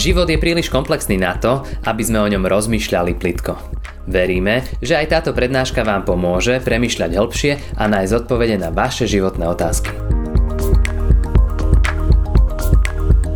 Život 0.00 0.32
je 0.32 0.40
príliš 0.40 0.72
komplexný 0.72 1.20
na 1.20 1.36
to, 1.36 1.60
aby 1.84 2.00
sme 2.00 2.24
o 2.24 2.30
ňom 2.32 2.48
rozmýšľali 2.48 3.20
plitko. 3.20 3.52
Veríme, 4.08 4.64
že 4.80 4.96
aj 4.96 5.12
táto 5.12 5.36
prednáška 5.36 5.84
vám 5.84 6.08
pomôže 6.08 6.56
premyšľať 6.64 7.20
hĺbšie 7.20 7.52
a 7.76 7.84
nájsť 7.84 8.24
odpovede 8.24 8.56
na 8.56 8.72
vaše 8.72 9.04
životné 9.04 9.44
otázky. 9.44 9.92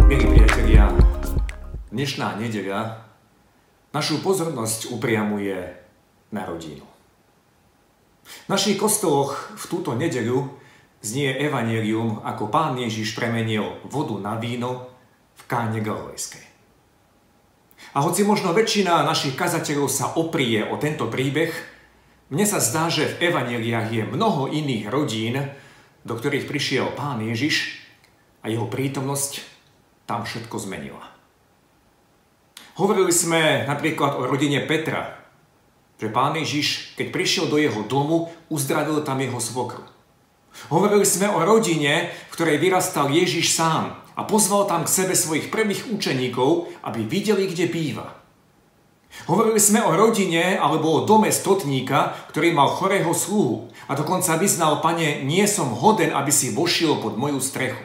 Milí 0.08 0.24
priatelia, 0.24 0.88
dnešná 1.92 2.40
nedeľa 2.40 3.12
našu 3.92 4.24
pozornosť 4.24 4.88
upriamuje 4.88 5.68
na 6.32 6.48
rodinu. 6.48 6.88
V 8.24 8.48
našich 8.48 8.80
kostoloch 8.80 9.52
v 9.52 9.64
túto 9.68 9.92
nedeľu 9.92 10.48
znie 11.04 11.28
evanelium, 11.44 12.24
ako 12.24 12.48
pán 12.48 12.80
Ježiš 12.80 13.12
premenil 13.12 13.84
vodu 13.84 14.16
na 14.16 14.40
víno 14.40 14.88
v 15.36 15.42
káne 15.44 15.84
Galilejskej. 15.84 16.53
A 17.94 18.02
hoci 18.02 18.26
možno 18.26 18.50
väčšina 18.50 19.06
našich 19.06 19.38
kazateľov 19.38 19.86
sa 19.86 20.18
oprie 20.18 20.66
o 20.66 20.74
tento 20.82 21.06
príbeh, 21.06 21.54
mne 22.34 22.42
sa 22.42 22.58
zdá, 22.58 22.90
že 22.90 23.06
v 23.06 23.30
evaneliách 23.30 23.88
je 23.94 24.02
mnoho 24.02 24.50
iných 24.50 24.90
rodín, 24.90 25.38
do 26.02 26.18
ktorých 26.18 26.50
prišiel 26.50 26.90
pán 26.98 27.22
Ježiš 27.22 27.78
a 28.42 28.50
jeho 28.50 28.66
prítomnosť 28.66 29.46
tam 30.10 30.26
všetko 30.26 30.56
zmenila. 30.58 31.06
Hovorili 32.74 33.14
sme 33.14 33.62
napríklad 33.64 34.18
o 34.18 34.26
rodine 34.26 34.66
Petra, 34.66 35.14
že 35.96 36.10
pán 36.10 36.34
Ježiš, 36.34 36.98
keď 36.98 37.06
prišiel 37.14 37.46
do 37.46 37.56
jeho 37.56 37.86
domu, 37.86 38.28
uzdravil 38.50 39.06
tam 39.06 39.22
jeho 39.22 39.38
svokru. 39.38 39.86
Hovorili 40.74 41.06
sme 41.06 41.30
o 41.30 41.46
rodine, 41.46 42.10
v 42.10 42.34
ktorej 42.34 42.58
vyrastal 42.58 43.14
Ježiš 43.14 43.54
sám 43.54 44.03
a 44.14 44.22
pozval 44.22 44.70
tam 44.70 44.86
k 44.86 44.94
sebe 44.94 45.14
svojich 45.18 45.50
prvých 45.50 45.90
učeníkov, 45.90 46.70
aby 46.86 47.02
videli, 47.02 47.50
kde 47.50 47.66
býva. 47.66 48.24
Hovorili 49.30 49.62
sme 49.62 49.78
o 49.86 49.94
rodine 49.94 50.58
alebo 50.58 50.90
o 50.90 51.04
dome 51.06 51.30
stotníka, 51.30 52.18
ktorý 52.34 52.50
mal 52.50 52.66
chorého 52.74 53.14
sluhu 53.14 53.70
a 53.86 53.94
dokonca 53.94 54.34
vyznal, 54.34 54.82
pane, 54.82 55.22
nie 55.22 55.46
som 55.46 55.70
hoden, 55.70 56.10
aby 56.10 56.34
si 56.34 56.50
vošiel 56.50 56.98
pod 56.98 57.14
moju 57.14 57.38
strechu. 57.38 57.82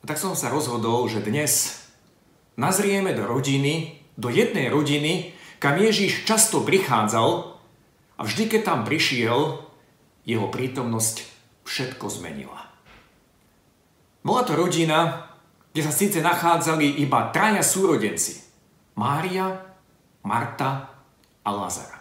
A 0.00 0.04
tak 0.04 0.20
som 0.20 0.36
sa 0.36 0.52
rozhodol, 0.52 1.08
že 1.08 1.24
dnes 1.24 1.82
nazrieme 2.60 3.16
do 3.16 3.24
rodiny, 3.24 4.04
do 4.20 4.28
jednej 4.28 4.68
rodiny, 4.68 5.32
kam 5.56 5.80
Ježíš 5.80 6.28
často 6.28 6.60
prichádzal 6.60 7.56
a 8.16 8.20
vždy, 8.22 8.44
keď 8.52 8.60
tam 8.60 8.80
prišiel, 8.84 9.66
jeho 10.28 10.46
prítomnosť 10.52 11.24
všetko 11.64 12.06
zmenila. 12.12 12.65
Bola 14.26 14.42
to 14.42 14.58
rodina, 14.58 15.30
kde 15.70 15.86
sa 15.86 15.94
síce 15.94 16.18
nachádzali 16.18 16.98
iba 16.98 17.30
traja 17.30 17.62
súrodenci. 17.62 18.42
Mária, 18.98 19.54
Marta 20.26 20.90
a 21.46 21.50
Lazar. 21.54 21.94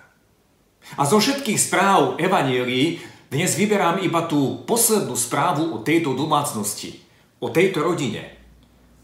A 0.97 1.05
zo 1.05 1.21
všetkých 1.21 1.61
správ 1.61 2.17
Evanielii 2.17 2.97
dnes 3.29 3.53
vyberám 3.53 4.01
iba 4.01 4.25
tú 4.25 4.65
poslednú 4.65 5.13
správu 5.13 5.69
o 5.69 5.85
tejto 5.85 6.17
domácnosti, 6.17 6.97
o 7.37 7.53
tejto 7.53 7.85
rodine, 7.85 8.41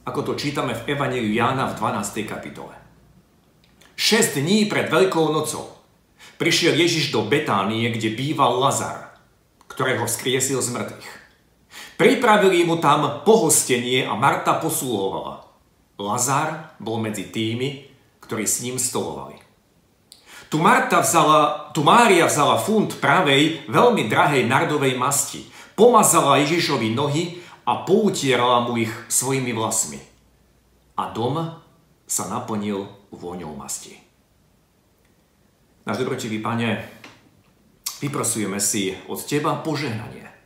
ako 0.02 0.34
to 0.34 0.34
čítame 0.34 0.74
v 0.74 0.90
Evangeliu 0.90 1.30
Jána 1.30 1.70
v 1.70 1.78
12. 1.78 2.26
kapitole. 2.26 2.74
6 3.94 4.42
dní 4.42 4.66
pred 4.66 4.90
Veľkou 4.90 5.30
nocou 5.30 5.70
prišiel 6.42 6.74
Ježiš 6.74 7.14
do 7.14 7.22
Betánie, 7.30 7.86
kde 7.94 8.18
býval 8.18 8.58
Lazar, 8.58 9.14
ktorého 9.70 10.10
skriesil 10.10 10.58
z 10.58 10.74
mŕtvych. 10.74 11.21
Pripravili 12.02 12.66
mu 12.66 12.82
tam 12.82 13.22
pohostenie 13.22 14.10
a 14.10 14.18
Marta 14.18 14.58
posluhovala. 14.58 15.46
Lazar 16.02 16.74
bol 16.82 16.98
medzi 16.98 17.30
tými, 17.30 17.86
ktorí 18.26 18.50
s 18.50 18.66
ním 18.66 18.82
stolovali. 18.82 19.38
Tu, 20.50 20.58
Marta 20.58 21.06
vzala, 21.06 21.70
tu 21.70 21.86
Mária 21.86 22.26
vzala 22.26 22.58
funt 22.58 22.98
pravej, 22.98 23.70
veľmi 23.70 24.10
drahej 24.10 24.50
nardovej 24.50 24.98
masti, 24.98 25.46
pomazala 25.78 26.42
Ježišovi 26.42 26.90
nohy 26.90 27.38
a 27.70 27.86
poutierala 27.86 28.66
mu 28.66 28.82
ich 28.82 28.90
svojimi 29.06 29.54
vlasmi. 29.54 30.02
A 30.98 31.14
dom 31.14 31.38
sa 32.10 32.24
naplnil 32.34 32.82
vôňou 33.14 33.54
masti. 33.54 33.94
Náš 35.86 36.02
dobročivý 36.02 36.42
pane, 36.42 36.82
vyprosujeme 38.02 38.58
si 38.58 38.98
od 39.06 39.22
Teba 39.22 39.54
požehnanie, 39.62 40.41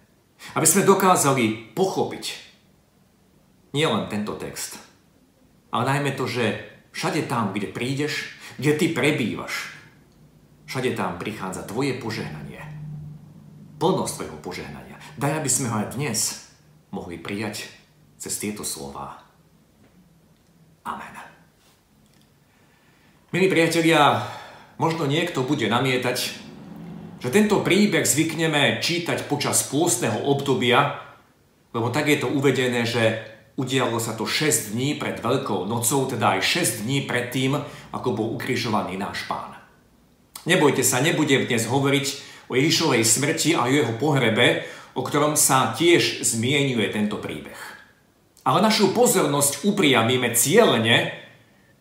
aby 0.54 0.68
sme 0.70 0.86
dokázali 0.86 1.74
pochopiť 1.74 2.26
nielen 3.74 4.06
tento 4.08 4.38
text, 4.38 4.78
ale 5.74 5.98
najmä 5.98 6.14
to, 6.14 6.30
že 6.30 6.64
všade 6.94 7.28
tam, 7.28 7.52
kde 7.52 7.74
prídeš, 7.74 8.38
kde 8.62 8.78
Ty 8.78 8.86
prebývaš, 8.96 9.76
všade 10.70 10.96
tam 10.96 11.18
prichádza 11.20 11.68
Tvoje 11.68 11.98
požehnanie. 11.98 12.62
Plnosť 13.76 14.14
Tvojho 14.16 14.38
požehnania. 14.40 14.96
Daj, 15.20 15.44
aby 15.44 15.50
sme 15.52 15.68
ho 15.68 15.76
aj 15.84 16.00
dnes 16.00 16.48
mohli 16.96 17.20
prijať 17.20 17.68
cez 18.16 18.40
tieto 18.40 18.64
slova. 18.64 19.20
Amen. 20.88 21.16
Milí 23.36 23.52
priatelia, 23.52 24.24
možno 24.80 25.04
niekto 25.04 25.44
bude 25.44 25.68
namietať, 25.68 26.45
že 27.26 27.34
tento 27.34 27.66
príbeh 27.66 28.06
zvykneme 28.06 28.78
čítať 28.86 29.26
počas 29.26 29.66
pôstneho 29.66 30.30
obdobia, 30.30 31.02
lebo 31.74 31.90
tak 31.90 32.06
je 32.06 32.22
to 32.22 32.30
uvedené, 32.30 32.86
že 32.86 33.18
udialo 33.58 33.98
sa 33.98 34.14
to 34.14 34.30
6 34.30 34.78
dní 34.78 34.94
pred 34.94 35.18
Veľkou 35.18 35.66
nocou, 35.66 36.06
teda 36.06 36.38
aj 36.38 36.46
6 36.46 36.86
dní 36.86 37.10
pred 37.10 37.34
tým, 37.34 37.58
ako 37.90 38.14
bol 38.14 38.30
ukrižovaný 38.38 39.02
náš 39.02 39.26
pán. 39.26 39.58
Nebojte 40.46 40.86
sa, 40.86 41.02
nebudem 41.02 41.50
dnes 41.50 41.66
hovoriť 41.66 42.08
o 42.46 42.54
Ježišovej 42.54 43.02
smrti 43.02 43.58
a 43.58 43.74
jeho 43.74 43.98
pohrebe, 43.98 44.62
o 44.94 45.02
ktorom 45.02 45.34
sa 45.34 45.74
tiež 45.74 46.22
zmienuje 46.22 46.94
tento 46.94 47.18
príbeh. 47.18 47.58
Ale 48.46 48.62
našu 48.62 48.94
pozornosť 48.94 49.66
upriamíme 49.66 50.30
cieľene 50.38 51.10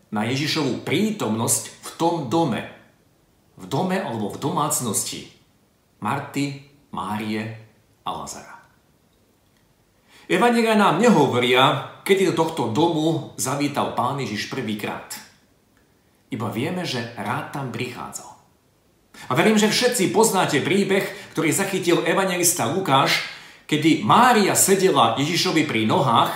na 0.09 0.25
Ježišovú 0.25 0.81
prítomnosť 0.81 1.63
v 1.69 1.89
tom 2.01 2.33
dome. 2.33 2.65
V 3.61 3.69
dome 3.69 4.01
alebo 4.01 4.33
v 4.33 4.41
domácnosti 4.41 5.34
Marty, 6.05 6.61
Márie 6.93 7.41
a 8.05 8.13
Lazara. 8.13 8.61
Evangelia 10.29 10.77
nám 10.77 11.01
nehovoria, 11.01 11.97
kedy 12.05 12.29
do 12.29 12.45
tohto 12.45 12.69
domu 12.69 13.33
zavítal 13.41 13.97
pán 13.97 14.21
Ježiš 14.21 14.53
prvýkrát. 14.53 15.17
Iba 16.29 16.53
vieme, 16.53 16.85
že 16.85 17.01
rád 17.17 17.57
tam 17.57 17.73
prichádzal. 17.73 18.29
A 19.29 19.33
verím, 19.33 19.57
že 19.57 19.73
všetci 19.73 20.13
poznáte 20.13 20.61
príbeh, 20.61 21.09
ktorý 21.33 21.49
zachytil 21.49 22.05
evangelista 22.05 22.69
Lukáš, 22.69 23.25
kedy 23.65 24.05
Mária 24.05 24.53
sedela 24.53 25.17
Ježišovi 25.17 25.65
pri 25.65 25.89
nohách 25.89 26.33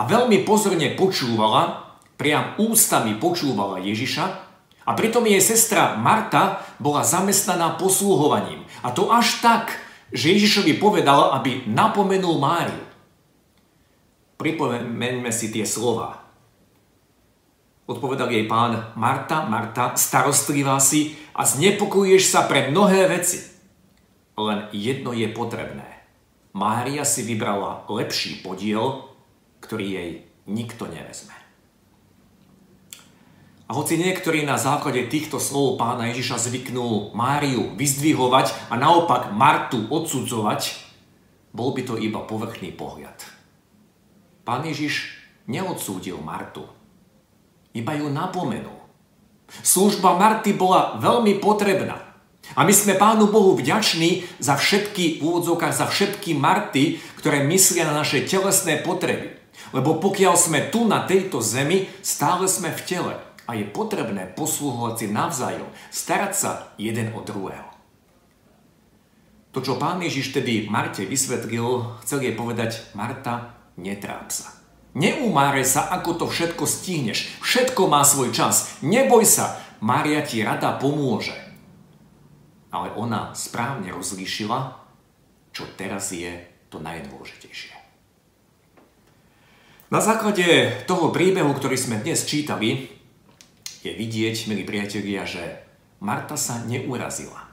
a 0.00 0.08
veľmi 0.08 0.48
pozorne 0.48 0.96
počúvala, 0.96 1.92
priam 2.16 2.56
ústami 2.56 3.20
počúvala 3.20 3.84
Ježiša 3.84 4.24
a 4.88 4.90
pritom 4.96 5.28
jej 5.28 5.44
sestra 5.44 6.00
Marta 6.00 6.64
bola 6.80 7.04
zamestnaná 7.04 7.76
posluhovaním. 7.76 8.59
A 8.80 8.90
to 8.90 9.12
až 9.12 9.40
tak, 9.44 9.76
že 10.10 10.34
Ježišovi 10.34 10.80
povedala, 10.80 11.36
aby 11.38 11.64
napomenul 11.70 12.40
Máriu. 12.42 12.84
Pripomeňme 14.40 15.30
si 15.30 15.52
tie 15.52 15.68
slova. 15.68 16.20
Odpovedal 17.84 18.30
jej 18.30 18.46
pán, 18.46 18.94
Marta, 18.94 19.44
Marta, 19.50 19.98
starostlivá 19.98 20.78
si 20.78 21.18
a 21.34 21.42
znepokojuješ 21.42 22.24
sa 22.30 22.46
pre 22.46 22.70
mnohé 22.70 23.10
veci. 23.10 23.42
Len 24.38 24.70
jedno 24.70 25.10
je 25.10 25.26
potrebné. 25.28 26.06
Mária 26.54 27.02
si 27.02 27.26
vybrala 27.26 27.86
lepší 27.90 28.42
podiel, 28.46 29.10
ktorý 29.62 29.86
jej 29.86 30.10
nikto 30.46 30.86
nevezme. 30.86 31.39
A 33.70 33.78
hoci 33.78 34.02
niektorí 34.02 34.42
na 34.42 34.58
základe 34.58 35.06
týchto 35.06 35.38
slov 35.38 35.78
pána 35.78 36.10
Ježiša 36.10 36.42
zvyknú 36.50 37.14
Máriu 37.14 37.70
vyzdvihovať 37.78 38.66
a 38.66 38.74
naopak 38.74 39.30
Martu 39.30 39.86
odsudzovať, 39.86 40.74
bol 41.54 41.70
by 41.70 41.86
to 41.86 41.94
iba 41.94 42.18
povrchný 42.18 42.74
pohľad. 42.74 43.14
Pán 44.42 44.66
Ježiš 44.66 45.14
neodsúdil 45.46 46.18
Martu, 46.18 46.66
iba 47.70 47.94
ju 47.94 48.10
napomenul. 48.10 48.74
Služba 49.62 50.18
Marty 50.18 50.50
bola 50.50 50.98
veľmi 50.98 51.38
potrebná. 51.38 52.02
A 52.58 52.66
my 52.66 52.74
sme 52.74 52.98
Pánu 52.98 53.30
Bohu 53.30 53.54
vďační 53.54 54.26
za 54.42 54.58
všetky, 54.58 55.22
v 55.22 55.30
úvodzovkách, 55.30 55.70
za 55.70 55.86
všetky 55.86 56.34
Marty, 56.34 56.98
ktoré 57.22 57.46
myslia 57.46 57.86
na 57.86 58.02
naše 58.02 58.26
telesné 58.26 58.82
potreby. 58.82 59.38
Lebo 59.70 60.02
pokiaľ 60.02 60.34
sme 60.34 60.66
tu 60.74 60.90
na 60.90 61.06
tejto 61.06 61.38
zemi, 61.38 61.86
stále 62.02 62.50
sme 62.50 62.74
v 62.74 62.82
tele. 62.82 63.14
A 63.50 63.58
je 63.58 63.66
potrebné 63.66 64.30
poslúhovať 64.30 64.94
si 64.94 65.06
navzájom, 65.10 65.66
starať 65.90 66.32
sa 66.38 66.50
jeden 66.78 67.10
od 67.18 67.26
druhého. 67.26 67.66
To, 69.50 69.58
čo 69.58 69.74
pán 69.74 69.98
Ježiš 69.98 70.30
tedy 70.30 70.70
Marte 70.70 71.02
vysvetlil, 71.02 71.98
chcel 72.06 72.22
jej 72.22 72.34
povedať, 72.38 72.94
Marta, 72.94 73.58
netráp 73.74 74.30
sa. 74.30 74.54
Neumáre 74.94 75.66
sa, 75.66 75.90
ako 75.90 76.22
to 76.22 76.26
všetko 76.30 76.62
stihneš. 76.62 77.42
Všetko 77.42 77.90
má 77.90 78.06
svoj 78.06 78.30
čas. 78.30 78.78
Neboj 78.86 79.26
sa, 79.26 79.58
Mária 79.82 80.22
ti 80.22 80.46
rada 80.46 80.78
pomôže. 80.78 81.34
Ale 82.70 82.94
ona 82.94 83.34
správne 83.34 83.90
rozlíšila, 83.90 84.78
čo 85.50 85.66
teraz 85.74 86.14
je 86.14 86.46
to 86.70 86.78
najdôležitejšie. 86.78 87.74
Na 89.90 89.98
základe 89.98 90.70
toho 90.86 91.10
príbehu, 91.10 91.50
ktorý 91.50 91.74
sme 91.74 91.98
dnes 91.98 92.22
čítali, 92.22 92.99
je 93.80 93.92
vidieť, 93.92 94.48
milí 94.52 94.64
priatelia, 94.68 95.24
že 95.24 95.64
Marta 96.00 96.36
sa 96.36 96.60
neurazila. 96.64 97.48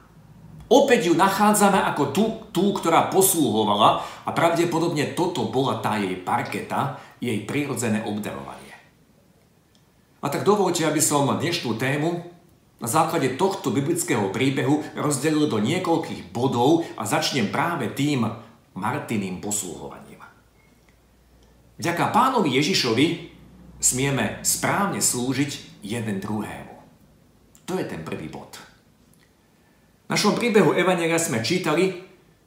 Opäť 0.67 1.07
ju 1.07 1.13
nachádzame 1.15 1.79
ako 1.95 2.03
tú, 2.11 2.25
tú, 2.51 2.75
ktorá 2.75 3.07
poslúhovala 3.07 4.03
a 4.27 4.29
pravdepodobne 4.35 5.15
toto 5.15 5.47
bola 5.47 5.79
tá 5.79 5.95
jej 5.95 6.19
parketa, 6.19 6.99
jej 7.23 7.39
prirodzené 7.47 8.03
obdarovanie. 8.03 8.75
A 10.19 10.27
tak 10.27 10.43
dovolte, 10.43 10.83
aby 10.83 10.99
som 10.99 11.31
dnešnú 11.31 11.79
tému 11.79 12.19
na 12.83 12.87
základe 12.91 13.39
tohto 13.39 13.71
biblického 13.71 14.27
príbehu 14.35 14.83
rozdelil 14.99 15.47
do 15.47 15.63
niekoľkých 15.63 16.35
bodov 16.35 16.83
a 16.99 17.07
začnem 17.07 17.47
práve 17.47 17.87
tým 17.95 18.27
Martiným 18.75 19.39
poslúhovaním. 19.39 20.19
Vďaka 21.79 22.11
pánovi 22.11 22.57
Ježišovi 22.59 23.07
smieme 23.79 24.41
správne 24.43 24.99
slúžiť 24.99 25.66
jeden 25.83 26.19
druhému. 26.19 26.75
To 27.67 27.75
je 27.75 27.85
ten 27.85 28.01
prvý 28.07 28.31
bod. 28.31 28.55
V 30.07 30.15
našom 30.15 30.39
príbehu 30.39 30.71
Evangelia 30.71 31.19
sme 31.19 31.43
čítali, 31.43 31.91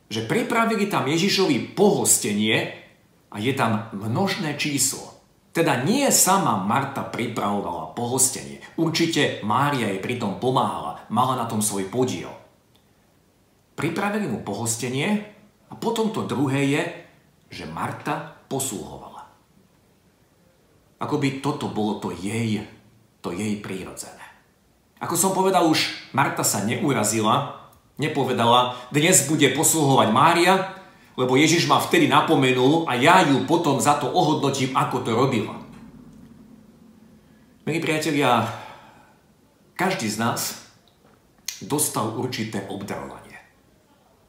že 0.08 0.24
pripravili 0.24 0.88
tam 0.88 1.04
Ježišovi 1.04 1.76
pohostenie 1.76 2.72
a 3.30 3.36
je 3.36 3.52
tam 3.52 3.92
množné 3.92 4.56
číslo. 4.56 5.20
Teda 5.52 5.82
nie 5.82 6.08
sama 6.08 6.62
Marta 6.62 7.04
pripravovala 7.04 7.92
pohostenie. 7.92 8.62
Určite 8.80 9.44
Mária 9.44 9.92
jej 9.92 10.00
pritom 10.00 10.40
pomáhala, 10.40 11.04
mala 11.12 11.36
na 11.36 11.44
tom 11.44 11.60
svoj 11.60 11.90
podiel. 11.90 12.32
Pripravili 13.76 14.24
mu 14.30 14.40
pohostenie 14.40 15.26
a 15.68 15.74
potom 15.76 16.14
to 16.14 16.24
druhé 16.24 16.64
je, 16.64 16.82
že 17.50 17.68
Marta 17.68 18.40
posluhovala. 18.48 19.26
Ako 21.02 21.16
by 21.18 21.42
toto 21.42 21.68
bolo 21.68 21.98
to 21.98 22.14
jej, 22.14 22.62
to 23.20 23.32
jej 23.32 23.60
prírodzené. 23.60 24.24
Ako 25.00 25.16
som 25.16 25.32
povedal 25.32 25.64
už, 25.64 25.92
Marta 26.12 26.44
sa 26.44 26.60
neurazila, 26.64 27.68
nepovedala, 27.96 28.76
dnes 28.92 29.24
bude 29.28 29.48
posluhovať 29.56 30.08
Mária, 30.12 30.76
lebo 31.16 31.36
Ježiš 31.36 31.68
ma 31.68 31.80
vtedy 31.80 32.08
napomenul 32.08 32.88
a 32.88 32.96
ja 32.96 33.24
ju 33.24 33.44
potom 33.44 33.80
za 33.80 34.00
to 34.00 34.08
ohodnotím, 34.08 34.72
ako 34.76 35.04
to 35.04 35.12
robila. 35.12 35.56
Milí 37.68 37.80
priatelia, 37.80 38.48
každý 39.76 40.08
z 40.08 40.16
nás 40.16 40.40
dostal 41.60 42.16
určité 42.16 42.64
obdarovanie. 42.72 43.36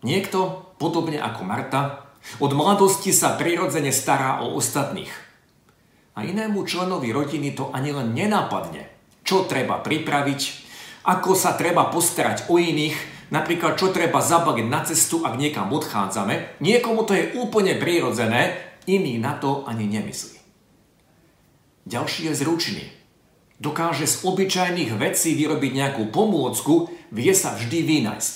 Niekto, 0.03 0.71
podobne 0.75 1.19
ako 1.19 1.41
Marta, 1.47 2.11
od 2.43 2.51
mladosti 2.51 3.15
sa 3.15 3.39
prirodzene 3.39 3.95
stará 3.95 4.43
o 4.43 4.55
ostatných. 4.59 5.30
A 6.15 6.27
inému 6.27 6.67
členovi 6.67 7.15
rodiny 7.15 7.55
to 7.55 7.71
ani 7.71 7.95
len 7.95 8.11
nenapadne, 8.11 8.87
čo 9.23 9.47
treba 9.47 9.79
pripraviť, 9.79 10.41
ako 11.07 11.31
sa 11.33 11.55
treba 11.55 11.87
postarať 11.87 12.51
o 12.51 12.59
iných, 12.59 13.29
napríklad 13.31 13.79
čo 13.79 13.95
treba 13.95 14.19
zabaliť 14.19 14.67
na 14.67 14.83
cestu, 14.83 15.23
ak 15.23 15.39
niekam 15.39 15.71
odchádzame. 15.71 16.59
Niekomu 16.59 17.07
to 17.07 17.15
je 17.15 17.31
úplne 17.39 17.79
prirodzené, 17.79 18.59
iný 18.85 19.17
na 19.17 19.39
to 19.39 19.63
ani 19.65 19.87
nemyslí. 19.87 20.37
Ďalší 21.87 22.29
je 22.29 22.33
zručný. 22.37 22.85
Dokáže 23.61 24.05
z 24.05 24.25
obyčajných 24.25 24.93
vecí 24.97 25.33
vyrobiť 25.37 25.71
nejakú 25.73 26.03
pomôcku, 26.09 26.89
vie 27.13 27.33
sa 27.33 27.57
vždy 27.57 27.81
vynajsť. 27.85 28.35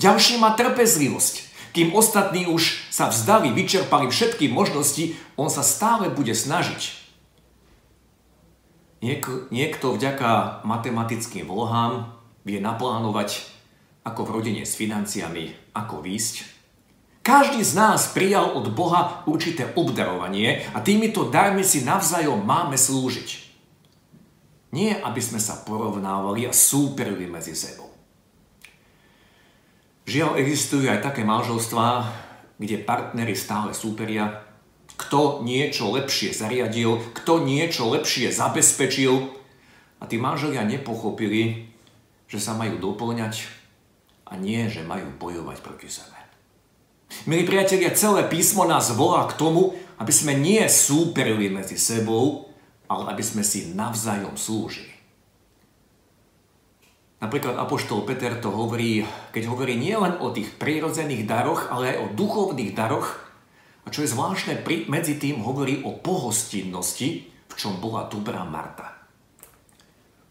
Ďalší 0.00 0.40
má 0.40 0.56
trpezlivosť. 0.56 1.51
Kým 1.72 1.96
ostatní 1.96 2.44
už 2.44 2.92
sa 2.92 3.08
vzdali, 3.08 3.48
vyčerpali 3.52 4.12
všetky 4.12 4.52
možnosti, 4.52 5.16
on 5.40 5.48
sa 5.48 5.64
stále 5.64 6.12
bude 6.12 6.36
snažiť. 6.36 7.00
Niek- 9.02 9.48
niekto 9.50 9.96
vďaka 9.96 10.62
matematickým 10.62 11.48
vlohám 11.48 12.12
vie 12.44 12.60
naplánovať, 12.60 13.42
ako 14.04 14.20
v 14.28 14.32
rodine 14.36 14.62
s 14.68 14.76
financiami, 14.78 15.56
ako 15.72 16.04
výsť. 16.04 16.44
Každý 17.22 17.62
z 17.62 17.72
nás 17.78 18.10
prijal 18.10 18.50
od 18.50 18.66
Boha 18.74 19.22
určité 19.30 19.70
obdarovanie 19.78 20.66
a 20.74 20.82
týmito 20.82 21.30
darmi 21.30 21.62
si 21.62 21.86
navzájom 21.86 22.42
máme 22.42 22.74
slúžiť. 22.74 23.28
Nie, 24.74 24.98
aby 24.98 25.22
sme 25.22 25.38
sa 25.38 25.62
porovnávali 25.62 26.50
a 26.50 26.52
súperili 26.52 27.30
medzi 27.30 27.54
sebou. 27.54 27.91
Žiaľ, 30.06 30.40
existujú 30.42 30.90
aj 30.90 31.04
také 31.04 31.22
manželstvá, 31.22 32.10
kde 32.58 32.82
partnery 32.82 33.38
stále 33.38 33.70
súperia 33.74 34.42
kto 35.02 35.42
niečo 35.42 35.90
lepšie 35.90 36.30
zariadil, 36.30 37.00
kto 37.16 37.42
niečo 37.42 37.90
lepšie 37.90 38.30
zabezpečil. 38.30 39.34
A 39.98 40.06
tí 40.06 40.18
manželia 40.18 40.66
nepochopili, 40.66 41.70
že 42.30 42.38
sa 42.38 42.54
majú 42.54 42.78
doplňať 42.78 43.46
a 44.30 44.38
nie, 44.38 44.66
že 44.70 44.86
majú 44.86 45.10
bojovať 45.18 45.58
proti 45.62 45.88
sebe. 45.90 46.16
Milí 47.28 47.44
priatelia, 47.44 47.92
celé 47.92 48.24
písmo 48.24 48.64
nás 48.64 48.88
volá 48.94 49.28
k 49.28 49.36
tomu, 49.36 49.76
aby 50.00 50.10
sme 50.10 50.32
nie 50.32 50.64
súperili 50.66 51.52
medzi 51.52 51.76
sebou, 51.76 52.50
ale 52.88 53.12
aby 53.12 53.22
sme 53.22 53.44
si 53.44 53.76
navzájom 53.76 54.34
slúžili. 54.34 54.91
Napríklad 57.22 57.54
Apoštol 57.54 58.02
Peter 58.02 58.34
to 58.42 58.50
hovorí, 58.50 59.06
keď 59.30 59.46
hovorí 59.46 59.78
nielen 59.78 60.18
o 60.18 60.34
tých 60.34 60.58
prírodzených 60.58 61.22
daroch, 61.22 61.70
ale 61.70 61.94
aj 61.94 61.98
o 62.02 62.06
duchovných 62.18 62.74
daroch, 62.74 63.14
a 63.86 63.94
čo 63.94 64.02
je 64.02 64.10
zvláštne, 64.10 64.66
medzi 64.90 65.22
tým 65.22 65.38
hovorí 65.38 65.86
o 65.86 65.94
pohostinnosti, 65.94 67.30
v 67.30 67.54
čom 67.54 67.78
bola 67.78 68.10
dobrá 68.10 68.42
Marta. 68.42 69.06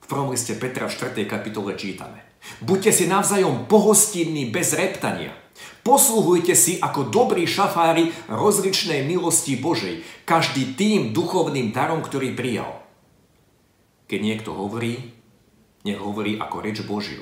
V 0.04 0.06
prvom 0.12 0.36
liste 0.36 0.52
Petra 0.60 0.92
v 0.92 1.16
4. 1.16 1.24
kapitole 1.24 1.80
čítame. 1.80 2.28
Buďte 2.60 2.92
si 2.92 3.06
navzájom 3.08 3.72
pohostinní 3.72 4.52
bez 4.52 4.76
reptania. 4.76 5.32
Posluhujte 5.88 6.60
si 6.60 6.76
ako 6.76 7.08
dobrí 7.08 7.48
šafári 7.48 8.12
rozličnej 8.28 9.08
milosti 9.08 9.56
Božej, 9.56 10.04
každý 10.28 10.76
tým 10.76 11.16
duchovným 11.16 11.72
darom, 11.72 12.04
ktorý 12.04 12.36
prijal. 12.36 12.84
Keď 14.12 14.20
niekto 14.20 14.52
hovorí, 14.52 15.21
nech 15.86 16.00
hovorí 16.00 16.38
ako 16.38 16.58
reč 16.62 16.82
Božiu. 16.86 17.22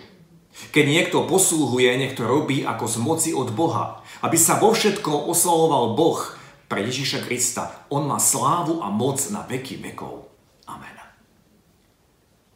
Keď 0.75 0.85
niekto 0.85 1.23
poslúhuje, 1.29 1.87
nech 1.95 2.17
to 2.17 2.27
robí 2.27 2.65
ako 2.65 2.85
z 2.89 2.97
moci 2.99 3.29
od 3.31 3.53
Boha, 3.53 4.03
aby 4.25 4.35
sa 4.35 4.59
vo 4.59 4.75
všetkom 4.75 5.29
oslavoval 5.29 5.95
Boh 5.95 6.19
pre 6.67 6.83
Ježíša 6.83 7.23
Krista. 7.23 7.87
On 7.87 8.03
má 8.03 8.19
slávu 8.19 8.83
a 8.83 8.91
moc 8.91 9.21
na 9.31 9.45
veky 9.45 9.79
vekov. 9.79 10.27
Amen. 10.67 10.97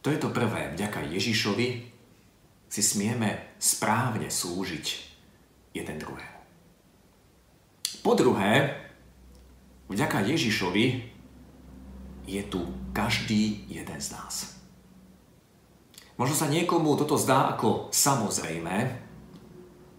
To 0.04 0.12
je 0.12 0.20
to 0.20 0.28
prvé. 0.28 0.76
Vďaka 0.76 1.08
Ježišovi 1.08 1.68
si 2.68 2.82
smieme 2.82 3.56
správne 3.56 4.28
slúžiť 4.28 4.86
jeden 5.72 5.96
druhému. 5.96 6.40
Po 8.04 8.12
druhé, 8.12 8.84
vďaka 9.88 10.28
Ježišovi 10.28 10.86
je 12.28 12.42
tu 12.44 12.60
každý 12.92 13.64
jeden 13.70 13.96
z 13.96 14.12
nás. 14.12 14.60
Možno 16.14 16.34
sa 16.38 16.46
niekomu 16.46 16.94
toto 16.94 17.18
zdá 17.18 17.50
ako 17.50 17.90
samozrejme, 17.90 18.76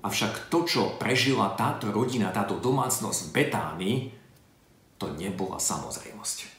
avšak 0.06 0.48
to, 0.48 0.64
čo 0.64 0.82
prežila 0.96 1.52
táto 1.60 1.92
rodina, 1.92 2.32
táto 2.32 2.56
domácnosť 2.56 3.20
v 3.28 3.34
Betánii, 3.36 3.98
to 4.96 5.12
nebola 5.12 5.60
samozrejmosť. 5.60 6.56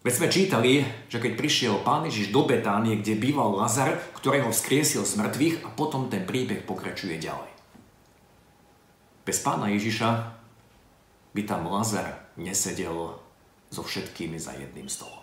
Veď 0.00 0.12
sme 0.16 0.32
čítali, 0.32 0.72
že 1.12 1.20
keď 1.20 1.32
prišiel 1.36 1.74
pán 1.84 2.08
Ježiš 2.08 2.32
do 2.32 2.48
Betánie, 2.48 2.96
kde 2.96 3.20
býval 3.20 3.52
Lazar, 3.52 4.00
ktorého 4.16 4.48
vzkriesil 4.48 5.04
z 5.04 5.20
mŕtvych 5.20 5.56
a 5.66 5.68
potom 5.68 6.08
ten 6.08 6.24
príbeh 6.24 6.64
pokračuje 6.64 7.20
ďalej. 7.20 7.52
Bez 9.28 9.44
pána 9.44 9.68
Ježiša 9.68 10.08
by 11.36 11.42
tam 11.44 11.68
Lazar 11.68 12.32
nesedel 12.40 13.20
so 13.68 13.82
všetkými 13.84 14.40
za 14.40 14.56
jedným 14.56 14.88
stolom. 14.88 15.19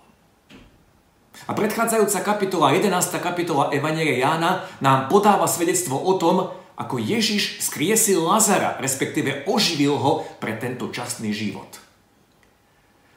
A 1.45 1.53
predchádzajúca 1.53 2.25
kapitola, 2.25 2.73
11. 2.73 2.89
kapitola 3.21 3.69
Evangelia 3.69 4.25
Jána 4.25 4.65
nám 4.81 5.05
podáva 5.05 5.45
svedectvo 5.45 6.01
o 6.01 6.17
tom, 6.17 6.49
ako 6.73 6.97
Ježiš 6.97 7.61
skriesil 7.61 8.25
Lazara, 8.25 8.77
respektíve 8.81 9.45
oživil 9.45 9.97
ho 9.97 10.25
pre 10.41 10.57
tento 10.57 10.89
častný 10.89 11.29
život. 11.29 11.69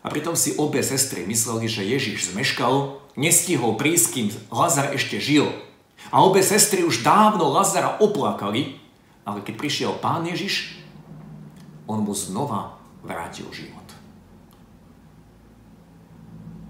A 0.00 0.08
pritom 0.08 0.32
si 0.32 0.56
obe 0.56 0.80
sestry 0.80 1.28
mysleli, 1.28 1.68
že 1.68 1.84
Ježiš 1.84 2.32
zmeškal, 2.32 3.00
nestihol 3.20 3.76
prísť, 3.76 4.06
kým 4.16 4.26
Lazar 4.48 4.96
ešte 4.96 5.20
žil. 5.20 5.48
A 6.08 6.24
obe 6.24 6.40
sestry 6.40 6.84
už 6.84 7.04
dávno 7.04 7.52
Lazara 7.52 8.00
oplakali, 8.00 8.80
ale 9.28 9.44
keď 9.44 9.54
prišiel 9.60 9.92
pán 10.00 10.24
Ježiš, 10.24 10.80
on 11.84 12.00
mu 12.00 12.16
znova 12.16 12.80
vrátil 13.04 13.44
život. 13.52 13.84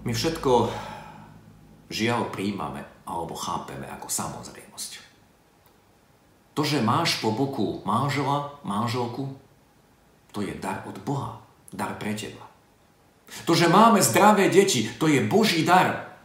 My 0.03 0.11
všetko 0.11 0.67
žiaľ 1.91 2.31
príjmame 2.31 2.87
alebo 3.05 3.35
chápeme 3.35 3.85
ako 3.91 4.07
samozrejmosť. 4.07 4.91
To, 6.55 6.61
že 6.67 6.83
máš 6.83 7.19
po 7.23 7.31
boku 7.31 7.79
manžela, 7.87 8.59
manželku, 8.67 9.31
to 10.35 10.43
je 10.43 10.51
dar 10.59 10.83
od 10.87 10.99
Boha, 11.03 11.39
dar 11.71 11.95
pre 11.95 12.11
teba. 12.15 12.43
To, 13.47 13.55
že 13.55 13.71
máme 13.71 14.03
zdravé 14.03 14.51
deti, 14.51 14.91
to 14.99 15.07
je 15.07 15.23
Boží 15.23 15.63
dar. 15.63 16.19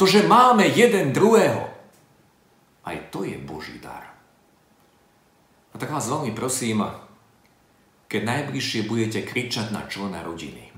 To, 0.00 0.08
že 0.08 0.24
máme 0.24 0.64
jeden 0.64 1.12
druhého, 1.12 1.68
aj 2.88 3.12
to 3.12 3.28
je 3.28 3.36
Boží 3.36 3.76
dar. 3.76 4.16
A 5.72 5.76
tak 5.76 5.92
vás 5.92 6.08
veľmi 6.08 6.32
prosím, 6.32 6.80
keď 8.08 8.22
najbližšie 8.24 8.88
budete 8.88 9.20
kričať 9.28 9.68
na 9.76 9.84
člena 9.84 10.24
rodiny, 10.24 10.72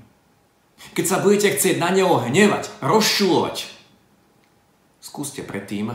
keď 0.91 1.05
sa 1.07 1.23
budete 1.23 1.55
chcieť 1.55 1.79
na 1.79 1.95
neho 1.95 2.19
hnevať, 2.19 2.83
rozšulovať, 2.83 3.78
skúste 4.99 5.43
predtým 5.43 5.91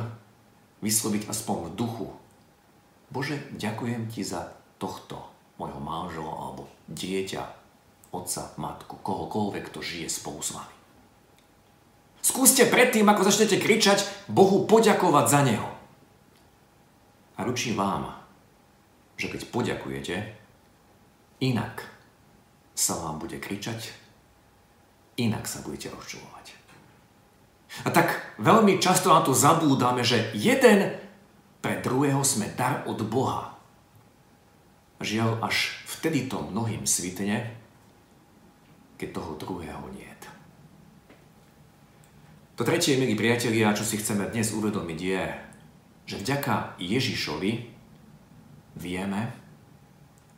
vysloviť 0.85 1.29
aspoň 1.29 1.57
v 1.65 1.75
duchu. 1.77 2.07
Bože, 3.09 3.41
ďakujem 3.57 4.11
ti 4.11 4.25
za 4.25 4.53
tohto 4.81 5.21
môjho 5.57 5.79
manžela 5.79 6.33
alebo 6.35 6.67
dieťa, 6.91 7.43
otca, 8.11 8.53
matku, 8.59 8.99
kohokoľvek, 9.01 9.71
kto 9.71 9.79
žije 9.81 10.09
spolu 10.11 10.41
s 10.43 10.51
vami. 10.57 10.75
Skúste 12.25 12.65
predtým, 12.65 13.05
ako 13.05 13.29
začnete 13.29 13.61
kričať, 13.61 14.05
Bohu 14.33 14.65
poďakovať 14.65 15.27
za 15.29 15.41
Neho. 15.45 15.69
A 17.37 17.45
ručím 17.45 17.77
vám, 17.77 18.17
že 19.21 19.29
keď 19.29 19.43
poďakujete, 19.53 20.17
inak 21.45 21.85
sa 22.73 22.97
vám 22.99 23.21
bude 23.21 23.37
kričať, 23.39 23.93
inak 25.21 25.45
sa 25.45 25.61
budete 25.63 25.93
rozčulovať. 25.93 26.64
A 27.83 27.91
tak 27.91 28.39
veľmi 28.39 28.79
často 28.79 29.11
na 29.11 29.27
to 29.27 29.35
zabúdame, 29.35 30.07
že 30.07 30.31
jeden 30.39 30.95
pre 31.59 31.83
druhého 31.83 32.23
sme 32.23 32.55
dar 32.55 32.87
od 32.87 33.03
Boha. 33.03 33.59
Žiaľ, 35.03 35.43
až 35.43 35.83
vtedy 35.91 36.31
to 36.31 36.39
mnohým 36.39 36.87
svitne, 36.87 37.51
keď 38.95 39.09
toho 39.11 39.35
druhého 39.35 39.85
nie. 39.91 40.15
To 42.55 42.63
tretie, 42.63 42.95
milí 42.95 43.19
priatelia, 43.19 43.75
čo 43.75 43.83
si 43.83 43.99
chceme 43.99 44.31
dnes 44.31 44.55
uvedomiť 44.55 44.99
je, 45.03 45.23
že 46.07 46.23
vďaka 46.23 46.79
Ježišovi 46.79 47.53
vieme 48.79 49.35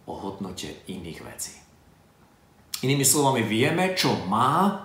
o 0.08 0.16
hodnote 0.16 0.88
iných 0.88 1.20
vecí. 1.20 1.52
Inými 2.88 3.04
slovami, 3.04 3.44
vieme, 3.44 3.92
čo 3.92 4.16
má 4.24 4.80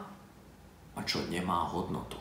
a 0.91 0.99
čo 1.07 1.23
nemá 1.31 1.71
hodnotu. 1.71 2.19